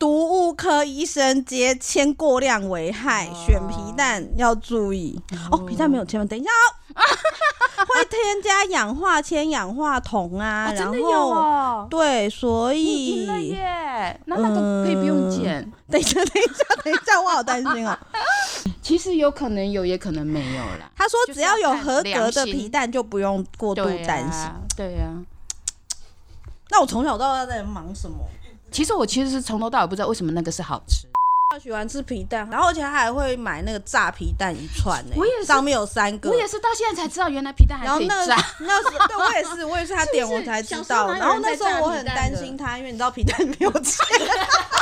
[0.00, 5.20] 毒物科医生皆铅过量危害，选皮蛋要注意
[5.52, 5.58] 哦。
[5.58, 6.26] 皮蛋没有铅吗？
[6.26, 6.94] 等一下哦，
[7.88, 10.72] 会添加氧化铅、氧化铜啊。
[10.72, 11.86] 然后真的有哦。
[11.90, 15.70] 对，所以耶，那那个可以不用剪。
[15.90, 17.98] 等一下，等一下，等一下，我好担心哦。
[18.82, 20.90] 其实有可能有，也可能没有啦。
[20.96, 24.50] 他说只要有合格的皮蛋，就不用过度担心。
[24.76, 25.08] 对呀。
[26.70, 28.16] 那我从小到大在忙什么？
[28.70, 31.06] 其实我其实是从头到尾不知道为什么那个是好吃。
[31.50, 35.14] 他喜欢吃皮蛋，然后而且他还会买那个炸皮蛋一串呢。
[35.16, 36.28] 我也是，上面有三个。
[36.28, 38.16] 我也是到现在才知道原来皮蛋还可以炸。
[38.16, 41.10] 然后那那时对我也是，我也是他点我才知道。
[41.16, 43.96] 然后那时候我很担心他，因为你知道皮蛋没有钱。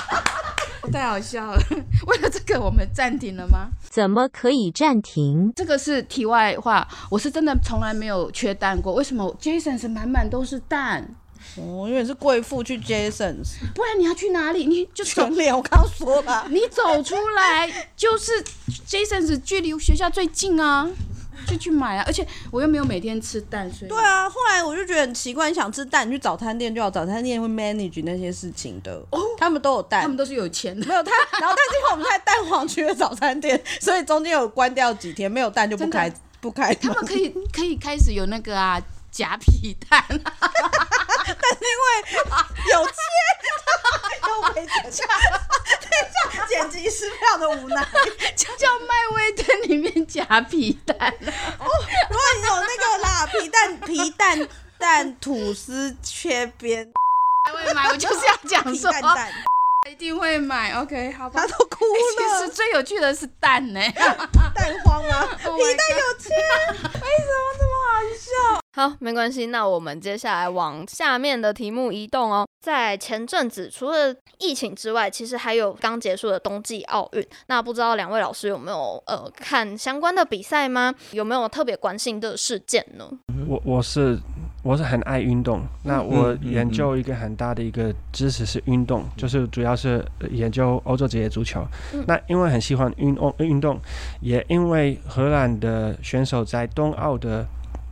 [0.93, 1.59] 太好笑了！
[2.09, 3.69] 为了这个我们暂停了吗？
[3.89, 5.53] 怎么可以暂停？
[5.55, 8.93] 这个是题外话，我是真的从来没有缺蛋过。
[8.95, 11.15] 为什么 Jason 是满满都是蛋？
[11.59, 14.67] 哦，因为是贵妇去 Jasons，不然你要去哪里？
[14.67, 18.45] 你就全脸，我刚说了，你走出来就是
[18.87, 20.87] Jasons，距离学校最近啊，
[21.47, 22.05] 就去买啊。
[22.07, 24.29] 而且我又没有每天吃蛋，所以对啊。
[24.29, 29.03] 后来我就觉得很奇怪，你想吃蛋，你去早餐店就好，早餐店会 manage 那些事情的。
[29.11, 30.87] 哦，他们都有蛋，他们都是有钱的。
[30.87, 36.75] 没有他，然后但是因为我们在蛋黄区的早餐店，所以中间有关掉几天，没有蛋就不开不开。
[36.75, 38.83] 他们可以可以开始有那个啊。
[39.17, 41.89] 夹皮蛋，但是因为
[42.71, 42.95] 有钱，
[44.29, 47.83] 又没剪掉，剪辑师非常的无奈，
[48.37, 50.95] 就叫麦味登里面夹皮蛋。
[50.99, 51.65] 哦，
[52.11, 54.47] 如果你有那个啦，皮蛋皮蛋
[54.79, 56.93] 蛋吐司切边，
[57.51, 58.93] 会买，我就是要讲说。
[58.93, 59.33] 蛋蛋
[59.89, 61.41] 一定会买，OK，好吧。
[61.41, 61.91] 他都哭了。
[62.19, 63.81] 其实最有趣的是蛋呢，
[64.53, 65.27] 蛋荒吗？
[65.39, 68.61] 皮蛋有钱，为什么这么好笑？
[68.77, 69.47] 好，没关系。
[69.47, 72.47] 那我们接下来往下面的题目移动哦。
[72.61, 77.27] 在前阵子，除了疫情之外，其实还有刚结束的冬季奥运。
[77.47, 80.95] 那不知道两位老师有没有呃看相关的比赛吗？
[81.13, 83.09] 有没有特别关心的事件呢？
[83.49, 84.19] 我我是。
[84.63, 91.65] 我是很爱运动，那我研究一个很大的一个知识是运动，就是主要是研究欧洲职业足球。
[92.05, 93.81] 那因为很喜欢运动，运动
[94.21, 97.47] 也因为荷兰的选手在冬奥的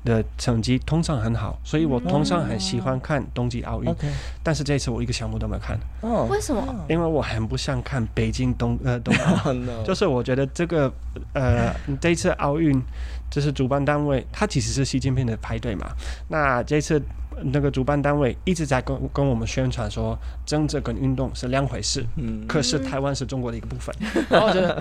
[0.05, 3.95] 的成绩通常很好，所以我通常很喜欢看冬季奥运。
[4.43, 5.79] 但是这次我一个项目都没有看。
[6.03, 6.85] 哦，为什么？
[6.89, 9.53] 因为我很不想看北京冬呃冬奥，
[9.85, 10.93] 就是我觉得这个
[11.33, 12.81] 呃这次奥运。
[13.31, 15.89] 就是主办单位，他其实是习近平的派对嘛。
[16.29, 17.03] 那这次
[17.43, 22.07] 那个主办单位一直在跟跟我们宣传说，政治跟运动是两回事。
[22.15, 23.93] 嗯，可是台湾是中国的一个部分，
[24.31, 24.81] 然后我觉得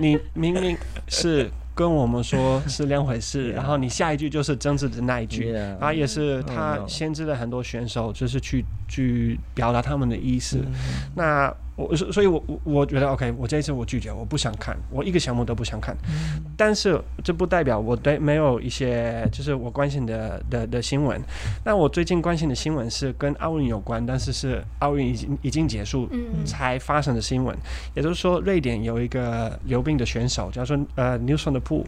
[0.00, 0.76] 你明明
[1.08, 1.50] 是。
[1.74, 10.58] 跟我们说是两回事，然后你下一句就是政治的那一句.然后也是他限制了很多选手，就是去去表达他们的意思。
[11.16, 15.96] 那我所所以我，我我觉得 OK，我这一次我拒绝，我不想看，我一个项目都不想看。
[16.56, 21.20] 但是这不代表我对没有一些就是我关心的的的新闻。
[21.64, 26.08] 那我最近关心的新闻是跟奥运有关，但是是奥运已经已经结束
[26.46, 27.56] 才发生的新闻。
[27.96, 31.84] 也就是说，瑞典有一个溜冰的选手叫做呃 der Poel，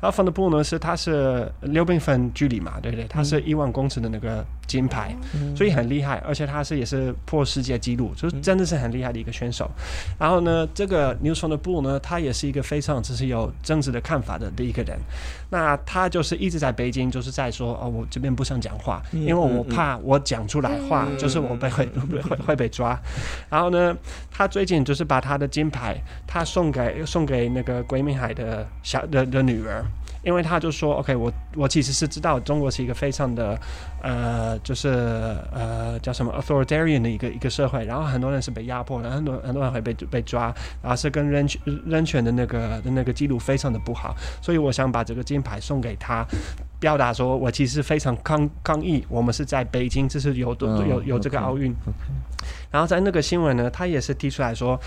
[0.00, 3.06] 然后 van Poel 呢是他是溜冰分距离嘛，对不对？
[3.06, 5.14] 他是一万公尺的那个金牌，
[5.54, 9.70] 所以很厉害，而且他是也是破世界纪录，就是真的是很厉害的一个选手。
[10.18, 14.98] 然后呢，这个 van der Poel 呢，他也是一个非常就是有政治的看法的的一个人。
[15.50, 22.98] 那他就是一直在北京，就是在说哦，我这边不想讲话，因为我怕我讲出来话，就是我被会会会被抓。
[23.50, 23.96] 然后呢，
[24.30, 29.84] 他最近就是把他的金牌，他送给送给那个归明海的小的的女儿。
[30.28, 33.58] 因为他就说，OK，我我其实是知道中国是一个非常的，
[34.02, 34.90] 呃，就是
[35.54, 46.26] 呃叫什么 authoritarian 的一个一个社会，然后很多人是被压迫，然后很多很多人会被被抓，然后是跟人权人权的那个的那个记录非常的不好，所以我想把这个金牌送给他，
[46.78, 51.74] 表达说我其实非常抗抗议，我们是在北京，这是有有有这个奥运，
[52.70, 54.78] 然后在那个新闻呢，他也是提出来说。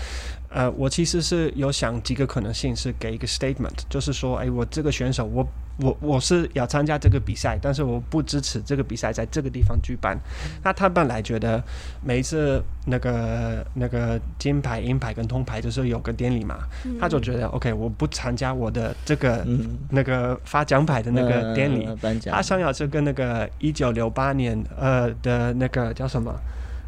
[0.54, 5.46] 呃，我其实是有想几个可能性，是给一个 statement，就是说，哎，我这个选手，我
[5.80, 10.18] 我我是要参加这个比赛，但是我不支持这个比赛在这个地方举办。
[10.62, 11.62] 那他本来觉得
[12.04, 16.58] 每一次那个那个金牌、银牌跟铜牌就是有个典礼嘛，
[17.00, 19.46] 他就觉得 OK，我不参加我的这个
[19.88, 21.88] 那个发奖牌的那个典礼。
[22.26, 26.34] 他想要是跟那个一九六八年呃的那个叫什么？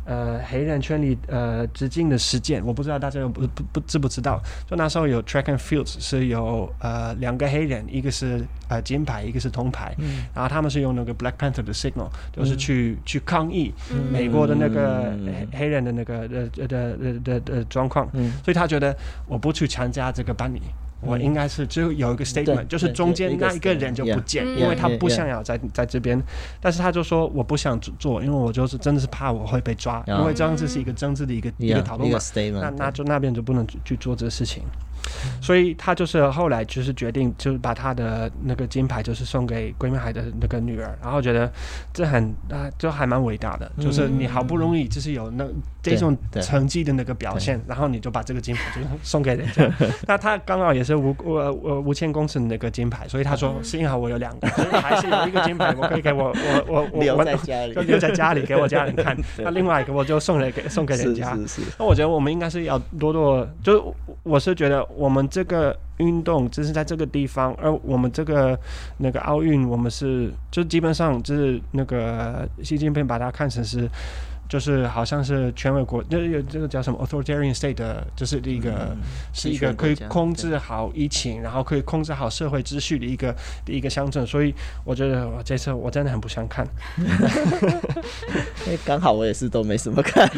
[0.04, 4.40] 呃，黑人圈里呃致敬的事件，我不知道大家有不不不知不知道？
[4.68, 13.72] 就那时候有 track and Fields 是有呃两个黑人，一个是呃金牌，一个是铜牌，嗯、然后他们是用那个 Black Panther 的 signal，就是去、嗯、去抗议
[14.12, 15.16] 美国的那个
[15.52, 18.94] 黑人的那个的的的的的状况，嗯、所以他觉得
[19.26, 20.60] 我不去参加这个班礼。
[21.06, 26.20] 我应该是就有一个 statement，就是中间那一个人就不见，因为他不想要在在这边，
[26.60, 32.18] 但是他就说我不想做，因为我就是真的是怕我会被抓，因为这样子是一个政治的一个一个讨论嘛，
[32.60, 34.62] 那那就那边就不能去做这个事情。
[35.40, 41.50] 所以他就是后来就是决定，就是把他的那个金牌就是送给闺蜜海的那个女儿，然后觉得
[41.92, 45.46] 这很啊，就还蛮伟大的，就是你好不容易就是有那
[45.82, 49.70] 这种成绩的那个表现，然后你就把这个金牌就送给人家。
[50.08, 54.48] 那他刚好也是五五五五千公尺的那个金牌，所以他说幸好我有两个，
[54.80, 59.16] 还是有一个金牌，我可以给我我我我留在家里，就留在家里给我家人看。
[59.38, 61.36] 那另外一个我就送给给送给人家。
[61.78, 63.82] 那我觉得我们应该是要多多，就是
[64.22, 64.84] 我是觉得。
[64.96, 68.58] 我们这个运动只是在这个地方，而我们这个
[68.98, 73.88] 那个奥运，我们是就基本上就是那个习近平把它看成是。
[74.48, 78.98] 就是好像是权威国，就是有这个叫什么 authoritarian state 的，就是一个、嗯、
[79.32, 84.26] 是一个可以控制好疫情，然后可以控制好社会秩序的一个的一个乡镇。
[84.26, 84.54] 所以
[84.84, 86.66] 我觉得我这次我真的很不想看。
[88.84, 90.30] 刚好我也是都没什么看。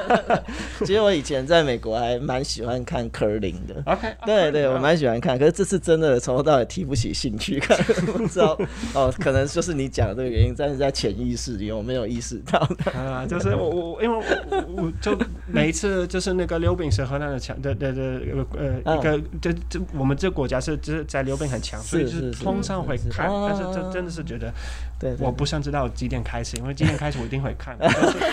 [0.84, 3.82] 其实我以前在美国还蛮喜欢看 curling 的。
[3.86, 5.38] OK，对对，我蛮喜欢看。
[5.38, 7.76] 可是这次真的从头到尾提不起兴趣看，
[8.12, 8.58] 不知道
[8.92, 12.92] 哦，可能就是你讲的这个原因，但是在潜意识里我没有意识到的。
[12.98, 13.37] 啊，就。
[13.38, 14.16] 就是我我因为
[14.50, 18.20] 我我就每一次就是那个溜冰是河南的强的的的
[18.56, 24.52] 呃一个这这我们这国家是就是在溜冰很强，所以就是通常会看，但是这真的是觉得，
[24.98, 27.76] 对，我不想知道几点开始，因为几点开始我一定会看。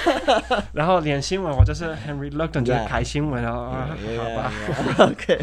[0.74, 4.52] 然后连新闻我就是很 reluctant 就开新闻啊，好吧
[5.00, 5.40] ，OK，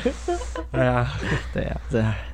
[0.72, 1.10] 对呀，
[1.90, 2.16] 对啊，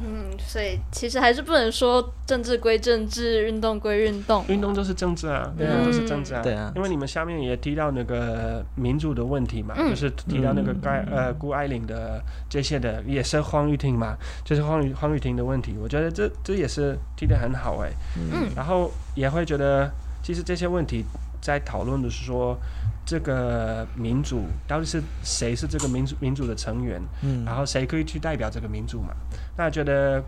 [0.00, 4.44] 嗯，所以其实还是不能说政治归政治，运动归运动。
[4.48, 6.42] 运动就是政治啊，运动就是政治啊。
[6.42, 15.76] 对啊，因为你们下面也提到那个民主的问题嘛，嗯、就是提到那个该呃谷爱玲的这些的，也是黄玉婷嘛，就是黄玉黄玉婷的问题。
[15.80, 17.94] 我觉得这这也是提的很好哎、欸。
[18.16, 18.50] 嗯。
[18.56, 19.90] 然后也会觉得，
[20.22, 21.04] 其实这些问题
[21.40, 22.56] 在讨论的是说。
[23.02, 27.02] 这个民主到底是谁是这个民主民主的成员？
[27.22, 29.08] 嗯，然后谁可以去代表这个民主嘛？
[29.56, 30.22] 那觉得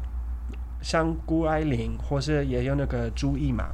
[0.81, 3.67] 像谷爱凌，或是也有那个朱毅嘛，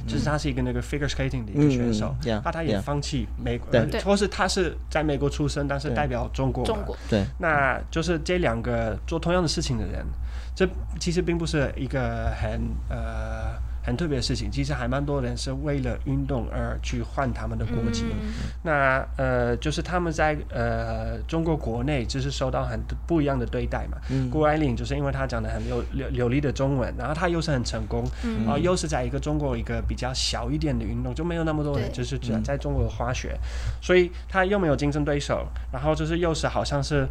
[0.00, 10.04] 嗯、就是他是一个那个 figure skating 的一个选手，那、他也放弃美国，对，或是他是在美国出生，但是代表中国嘛，中国，对，那就是这两个做同样的事情的人，
[10.52, 13.54] 这其实并不是一个很呃。
[13.86, 14.50] 很特别的事情。
[14.50, 18.04] 其实还蛮多人是为了运动而去换他们的国籍。
[18.10, 18.32] 嗯
[18.62, 23.96] 那呃，就是他们在呃中国国内就是受到很不一样的对待嘛。
[24.10, 33.38] 嗯谷爱凌就是因为她讲的很流流流利的中文，然后她又是很成功，嗯啊、又是在一个中国一个比较小一点的运动，就没有那么多人，就是在嗯在中国滑雪，
[33.80, 37.06] 所以她又没有竞争对手，然后就是又是好像是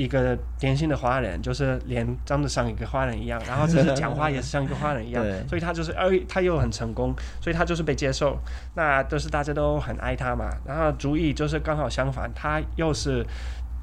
[0.00, 8.38] 一个典型的华人，就是脸长得像一个华人一样，然后就是讲话也是像一个华人一样， 所以他就是，而他又很成功，所以他就是被接受，
[8.74, 13.26] 那都是大家都很爱他嘛，然后主意就是刚好相反，他又是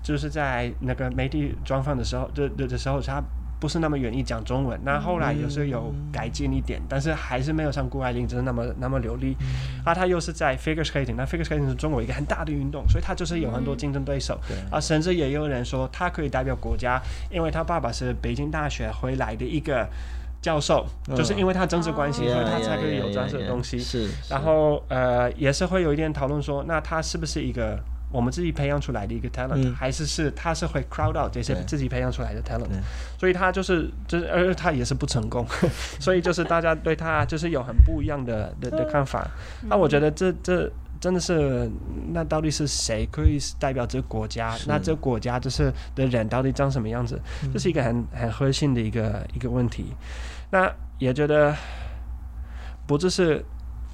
[0.01, 3.23] 就是在那个媒体专访的时候的的的时候，她。
[3.59, 9.35] 不是那么愿意讲中文，那后来也是有改进一点，但是还是没有像谷爱凌真的那么那么流利。
[9.83, 14.39] 啊，他又是在 figure skating，那 figure skating 是中国一个很大的运动，所以他就是有很多竞争对手。
[14.69, 17.01] 啊，甚至也有人说他可以代表国家，
[17.31, 19.87] 因为他爸爸是北京大学回来的一个
[20.39, 20.85] 教授，
[21.15, 23.79] 就是因为他政治关系，所以他才可以有这样子的东西。
[23.79, 27.79] 是，然后呃，也是会有一点讨论说，那他是不是一个
[28.11, 32.69] 我们自己培养出来的一个 talent，、嗯还是是他是会 crowd out 这些自己培养出来的 talent，
[33.19, 35.45] 所以他就是就是，而他也是不成功，
[35.99, 39.27] 所以就是大家对他就是有很不一样的的的看法。
[39.63, 40.71] 那我觉得这这。
[40.99, 41.69] 真的是，
[42.11, 44.57] 那到底是谁可以代表这个国家？
[44.65, 47.21] 那这个国家就是的人到底长什么样子？
[47.53, 49.93] 这是一个很很核心的一个一个问题。
[50.49, 51.55] 那也觉得
[52.87, 53.45] 不只是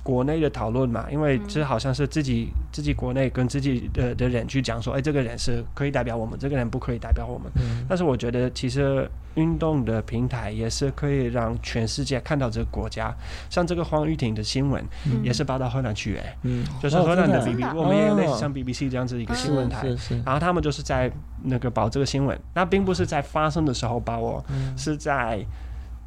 [0.03, 7.49] 国内的讨论嘛，因为这好像是自己自己国内跟自己的的人去讲说，哎，这个人是可以代表我们，这个人不可以代表我们。
[7.87, 13.15] 但是我觉得其实运动的平台也是可以让全世界看到这个国家，
[13.49, 14.83] 像这个黄玉婷的新闻
[15.23, 17.73] 也是报到荷兰去，哎，嗯，就是荷兰的 BBC，、啊？
[17.73, 19.87] 我们也有类似像 BBC 这样子一个新闻台，
[20.25, 21.09] 然后他们就是在
[21.43, 24.77] 那个报这个新闻，那并不是在发生的时候报哦，嗯。
[24.77, 25.45] 是在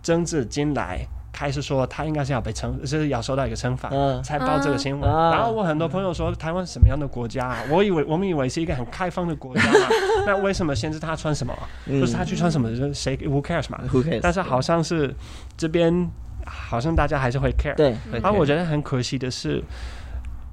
[0.02, 1.06] 政治进来。
[1.38, 5.12] 开始说他应该是要被惩，就是要受到一个惩罚，嗯才报这个新闻。
[5.12, 7.58] 啊然后我很多朋友说，台湾什么样的国家啊？
[7.70, 9.86] 我以为我们以为是一个很开放的国家嘛，
[10.26, 11.52] 那为什么限制他穿什么？
[11.84, 14.20] 嗯就是他去穿什么，就是谁 who cares 嘛？Who cares？
[14.22, 15.14] 但是好像是
[15.58, 16.10] 这边
[16.46, 17.74] 好像大家还是会 care。
[17.74, 19.62] 对，然后我觉得很可惜的是，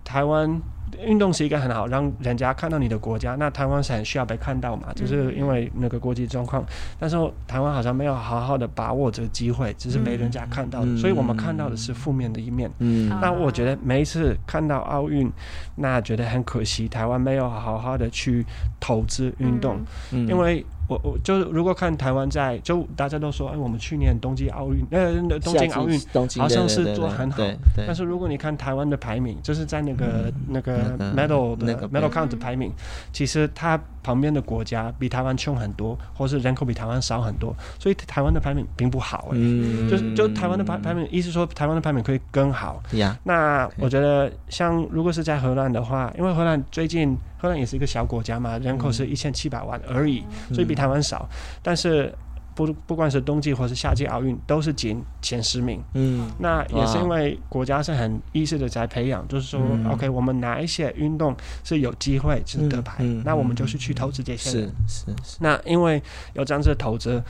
[0.03, 0.59] 台湾
[1.01, 3.35] 运动是一个很好让人家看到你的国家。
[3.35, 6.63] 那台湾是很需要被看到嘛，就是因为那个国际状况。
[6.99, 7.15] 但是
[7.47, 12.69] 台湾好像没有好好的把握这个机会，只是被人家看到所以我们看到的是负面的一面。
[12.79, 15.31] 嗯啊那我觉得每一次看到奥运，
[15.75, 18.45] 那觉得很可惜，台湾没有好好的去
[18.79, 19.79] 投资运动，
[20.11, 20.65] 嗯因为。
[20.87, 25.99] 我我就如果看台湾在，就大家都说，哎，我们去年冬季奥运，呃，东京奥运
[26.37, 27.85] 好像是做很好，对对。
[27.87, 32.71] 但是如果你看台湾的排名，就是在那个、那个那个 medal 的、那个 medal count 的排名，
[33.11, 39.89] 其实它旁边的国家比台湾穷很多，或是人口比台湾少很多，所以台湾的排名并不好哎、嗯。
[39.89, 42.83] 就是就台湾的排排名，意思说台湾的排名可以更好。
[42.91, 50.23] 呀，那我觉得，像如果是在荷兰的话，因为荷兰最近荷兰也是一个小国家嘛，人口是一千七百万而已，
[50.53, 51.27] 所以比台湾少。
[51.61, 52.15] 但是
[52.55, 55.83] 不不管是冬季或是夏季奥运，都是进前十名。
[55.93, 61.35] 嗯那也是因为国家是很意识的在培养，就是说、嗯 o k 我们哪一些运动
[61.65, 64.75] 是有机会是得牌，嗯嗯那我们就是去投资这些是人。
[64.87, 67.21] 是是，那因为有这样子的投资，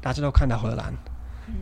[0.00, 0.94] 大家都看到荷兰。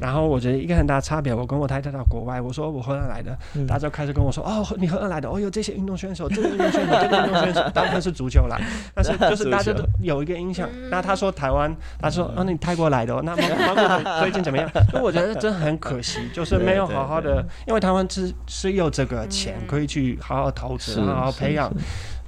[0.01, 8.59] 然后我觉得一个很大的差别，我跟我太太到国外，我说我荷兰来的，嗯大家就开始跟我说，哦，你荷兰来的，哦，有这些运动选手，这个运动选手，这个运动选手，大部分是足球啦，
[8.95, 10.69] 但是就是大家都有一个印象。
[10.91, 14.71] 那他说台湾，他说，啊，你泰国来的、哦，那芒芒果最近怎么样？
[14.93, 21.73] 那 我觉得真的很可惜，就是没有好好的，因为台湾是是有这个钱可以去好好投资，好好培养。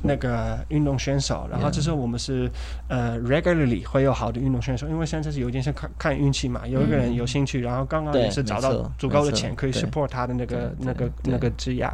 [0.03, 2.51] 那个运动选手，然后就是我们是
[2.89, 11.89] 呃 regularly 会有好的运动选手，因为现在是有点像看看运气嘛，有一个人有兴趣，然后刚刚也是找到足够的钱可以 support 他的那个那个那个职业，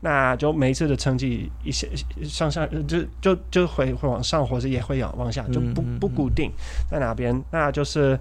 [0.00, 1.88] 那就每一次的成绩一些
[2.24, 6.50] 上上就就就会会往上，或者也会往往下，就不不固定
[6.90, 8.18] 在哪边，那就是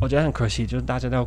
[0.00, 1.26] 我觉得很可惜，就是大家都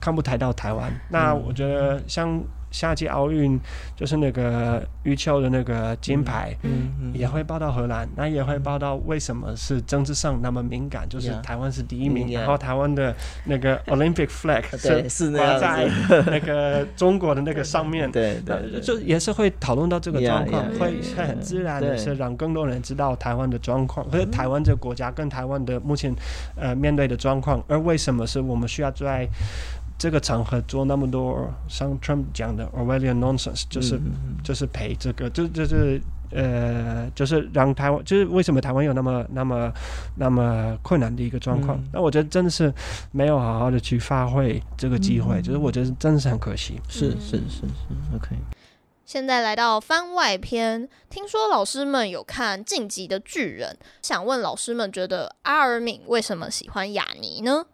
[0.00, 0.92] 看不太到台湾。
[1.10, 2.42] 那我觉得像。
[2.72, 3.60] 夏季奥运
[3.94, 13.14] 就是那个羽球的那个金牌，嗯也会报到荷兰，那也会报到为什么是政治上那么敏感，就是台湾是第一名，然后台湾的
[13.44, 14.64] 那个 Olympic flag
[15.08, 15.86] 是挂在
[16.26, 26.14] 那个中国的那个上面， 对对，就也是会讨论到这个状况，会会很自然的是让更多人知道台湾的状况，或者台湾这个国家跟台湾的目前
[26.56, 29.28] 呃面对的状况，而为什么是我们需要在。
[30.02, 39.72] 这个场合做那么多像 Trump 讲的 Orwellian nonsense，就是、嗯、就是陪这个，就就是呃，就是让台湾，就是为什么台湾有那么那么
[40.16, 41.78] 那么困难的一个状况。
[41.78, 42.74] 嗯、那我觉得真的是
[43.12, 46.80] 没有好好的去发挥这个机会，嗯、就是我觉得真的是很可惜。
[46.88, 48.36] 是是是是，OK。
[49.06, 57.66] 现在来到番外篇，听说老师们有看《晋级的巨人》，想问老师们，觉得阿尔敏为什么喜欢雅尼呢？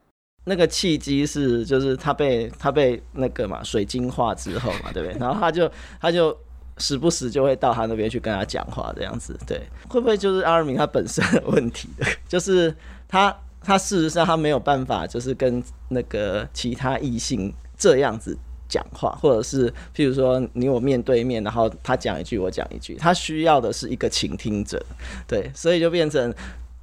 [0.49, 5.19] 那个契机是，就是他被他被那个嘛水晶化之后嘛，对不对？
[5.21, 5.71] 然后他就
[6.01, 6.37] 他就
[6.79, 12.07] 时不时就会到他那边去跟他讲话，这样子，对，会不会就是阿尔明他本身的问题的？
[12.27, 12.75] 就是
[13.07, 18.37] 他他事实上他没有办法，就是跟那个其他异性这样子。
[18.71, 24.79] 讲话，或者是譬如说你我面对面，然后他讲一句我讲一句，他需要的是一个倾听者，
[25.27, 26.35] 对，所以就变成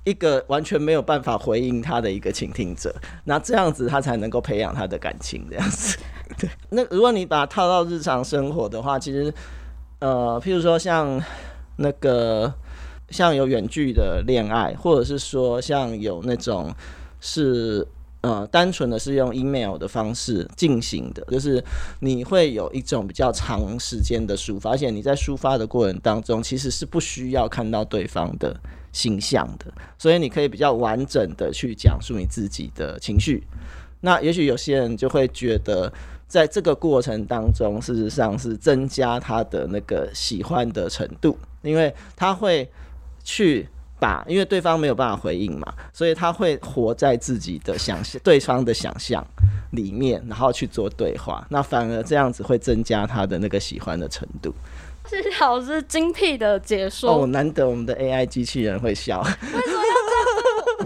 [0.05, 2.95] 一个完全没有办法回应他的一个倾听者，
[3.25, 5.97] 那这样子他才能够培养他的感情，这样子。
[6.39, 9.33] 对，那如果你把它套到日常生活的话，其实
[9.99, 11.21] 呃，譬如说像
[11.75, 12.53] 那个
[13.09, 16.73] 像有远距的恋爱，或者是说像有那种
[17.19, 17.85] 是。
[18.21, 21.63] 呃，单纯的是用 email 的方式进行的，就是
[21.99, 28.59] 你会有一种比较长时间的抒发，而且你在抒发的过程当中，其实是不需要看到对方的
[28.95, 29.65] 形象的，
[29.97, 33.43] 所以你可以比较完整的去讲述你自己的情绪。
[33.99, 35.91] 那也许有些人就会觉得，
[36.27, 42.71] 在这个过程当中，事实上是增加他的那个喜欢的程度，因为他会
[43.23, 43.67] 去。
[43.97, 49.25] 把，因为对方没有办法回应嘛，所以他会活在自己的想象、对方的想象
[49.71, 51.47] 里面，然后去做对话。
[51.49, 54.53] 那反而这样子会增加他的那个喜欢的程度。
[55.09, 57.23] 谢谢老师精辟的解说。
[57.23, 59.21] 哦，难得我们的 AI 机器人会笑。
[59.21, 59.83] 为什么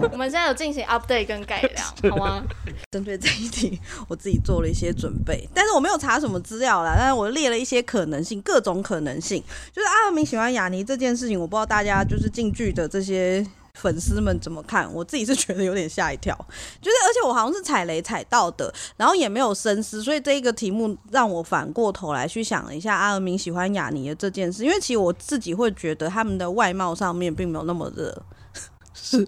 [0.02, 2.42] 要 我们现在有进行 update 跟改良， 好吗？
[2.90, 6.94] 针对这一题，我自己做了一些准备，但是我没有查什么资料啦。
[6.96, 9.42] 但是我列了一些可能性，各种可能性。
[9.72, 14.92] 就是阿明喜欢雅尼这件事情，我不知道大家就是近距的这些粉丝们怎么看。
[14.92, 16.34] 我自己是觉得有点吓一跳，
[16.80, 28.22] 就是而且我好像是踩雷踩到的，然后也没有深思，所以这一个题目让我反过头来去想了一下阿尔敏喜欢雅尼的这件事，因为其实我自己会觉得他们的外貌上面并没有那么的。
[28.92, 29.26] 是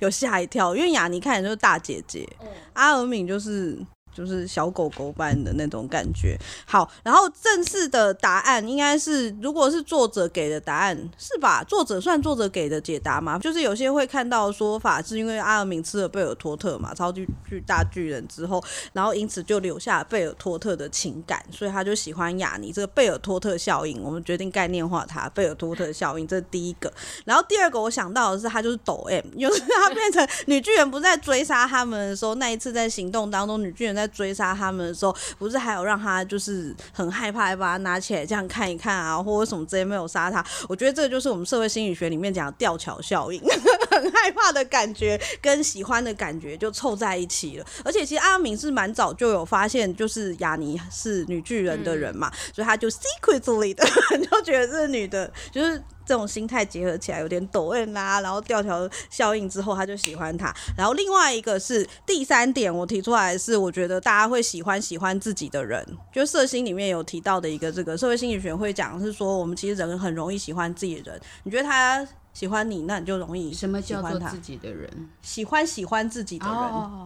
[0.00, 2.26] 有吓一跳，因为雅尼看起来就是大姐姐，
[2.72, 3.78] 阿尔敏就是。
[4.14, 6.36] 就是小狗狗般的那种感觉。
[6.66, 11.64] 好，然后正式的答案应该是，如果是作者给的答案，是吧？
[11.64, 13.38] 作者算作者给的解答吗？
[13.38, 22.72] 就是有些会看到说法，是因为阿尔敏吃了贝尔托特嘛，超级巨大巨人之后，然后因此就留下贝尔托特的情感，所以他就喜欢雅尼。
[22.72, 25.28] 这个贝尔托特效应，我们决定概念化它。
[25.30, 26.92] 贝尔托特效应，这是第一个。
[27.24, 40.44] 然后第二个，我想到的是，他就是抖 M，就是他变成女巨人不再追杀他们的时候，那一次在行动当中，女巨人在追杀他们的时候，不是还有让他就是很害怕，把他拿起来这样看一看啊，或者什么之类没有杀他。
[40.68, 43.40] 我觉得这个就是我们社会心理学里面讲的吊桥效应，
[43.90, 47.66] 很害怕的感觉跟喜欢的感觉就凑在一起了。
[47.84, 53.84] 而且其实阿明是蛮早就有发现，就是雅尼是女巨人的人嘛，嗯、所以他就 secretly 的
[54.30, 55.82] 就觉得这个女的，就是。
[56.10, 60.52] 这种心态结合起来有点抖 M 啦，然后吊桥效应之后他就喜欢他。
[60.76, 71.20] 然后另外一个是第三点，我提出来是，我觉得大家会喜欢喜欢自己的人，就社心里面有提到的一个这个社会心理学会讲是说，我们其实人很容易喜欢自己的人。
[71.44, 73.86] 你觉得他喜欢你，那你就容易喜欢他。
[73.86, 75.08] 什么叫做自己的人？
[75.22, 76.56] 喜欢喜欢自己的人。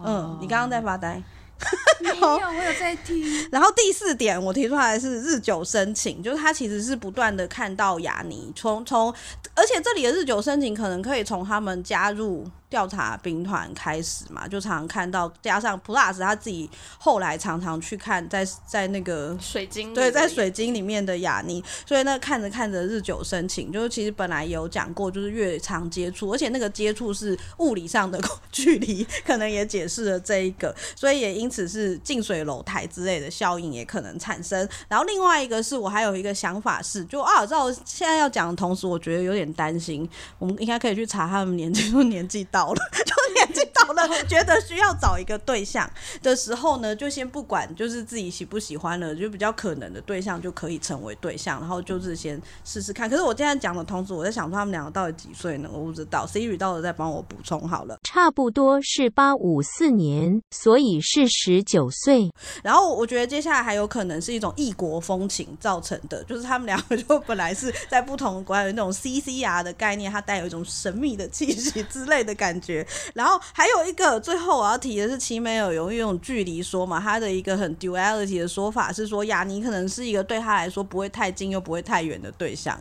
[0.07, 1.23] 嗯，你刚刚在发呆。
[2.01, 3.49] 没有，我有在听。
[3.51, 9.13] 然后第四点，我提出来是日久生情，就是他其实是不断的看到雅尼，从从，
[9.55, 12.47] 而且这里的日久生情可能可以从他们加入。
[12.71, 34.67] 调查兵团开始嘛，就常常看到，加上 Plus 他自己后来常常去看在在那个水晶，对，在水晶里面的雅尼，所以那看着看着日久生情，就是其实本来有讲过，就是越常接触，而且那个接触是物理上的 距离，可能也解释了这一个，所以也因因此是近水楼台之类的效应也可能产生。
[34.89, 42.83] 然后另外一个是我还有一个想法是，就啊，在我现在要讲的同时，我觉得有点担心，我们应该可以去查他们年纪，说年纪到了。
[43.05, 45.89] 就年纪到了，觉得需要找一个对象
[46.23, 53.11] 的时候呢，就先不管，就是自己喜不喜欢了，就比较可能的对象就可以成为对象，然后就是先试试看。
[53.11, 55.69] 可是我现在讲的同时，我在想说他们两个到底几岁呢？
[55.71, 57.99] 我不知道，Siri 到时候再帮我补充好了。
[58.05, 62.31] 差不多是八五四年，所以是十九岁。
[62.63, 72.87] 然后我觉得接下来还有可能是一种异国风情造成的，就是他们两个就本来是在不同的国家，那种 CCR 的概念，它带有一种神秘的气息之类的感觉。
[73.15, 82.79] 然后还有一个，最后我要提的是，奇美尔有一种距离说嘛，他的一个很 duality 的说法是说，雅尼可能是一个对他来说不会太近又不会太远的对象。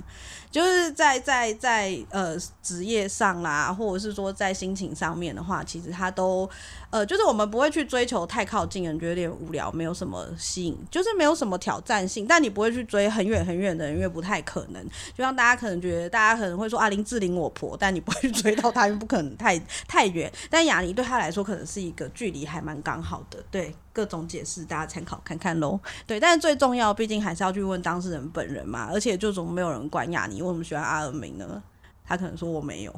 [0.54, 6.47] 就是在在在呃职业上啦，或者是说在心情上面的话，其实他都
[6.91, 12.28] 呃，就是我们不会去追求太靠近，人觉得有点无聊，没有什么吸引，就是没有什么挑战性。
[12.28, 14.84] 但你不会去追很远很远的人，因为不太可能。
[15.18, 20.32] 就像大家可能觉得，大家可能会说啊，林志玲我婆，但你不会去追到她，因为不可能太太远。
[20.51, 23.74] 但雅尼对他来说，可能是一个距离还蛮刚好的，对。
[23.93, 25.79] 各种解释，大家参考看看喽。
[26.05, 28.89] 对，但是最重要，毕竟还是要去问当事人本人嘛。
[28.91, 31.61] 而且，就总没有人管雅尼为什么喜欢阿尔明呢？
[32.05, 32.93] 他可能说我没有。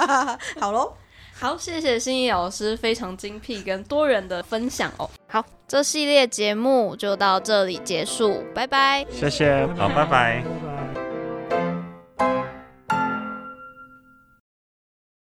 [0.60, 0.92] 好喽，
[1.32, 5.08] 好，谢谢心怡老师非常精辟跟多元的分享哦。
[5.26, 9.06] 好，这系列节目就到这里结束，拜拜。
[9.10, 10.81] 谢谢，好，拜拜。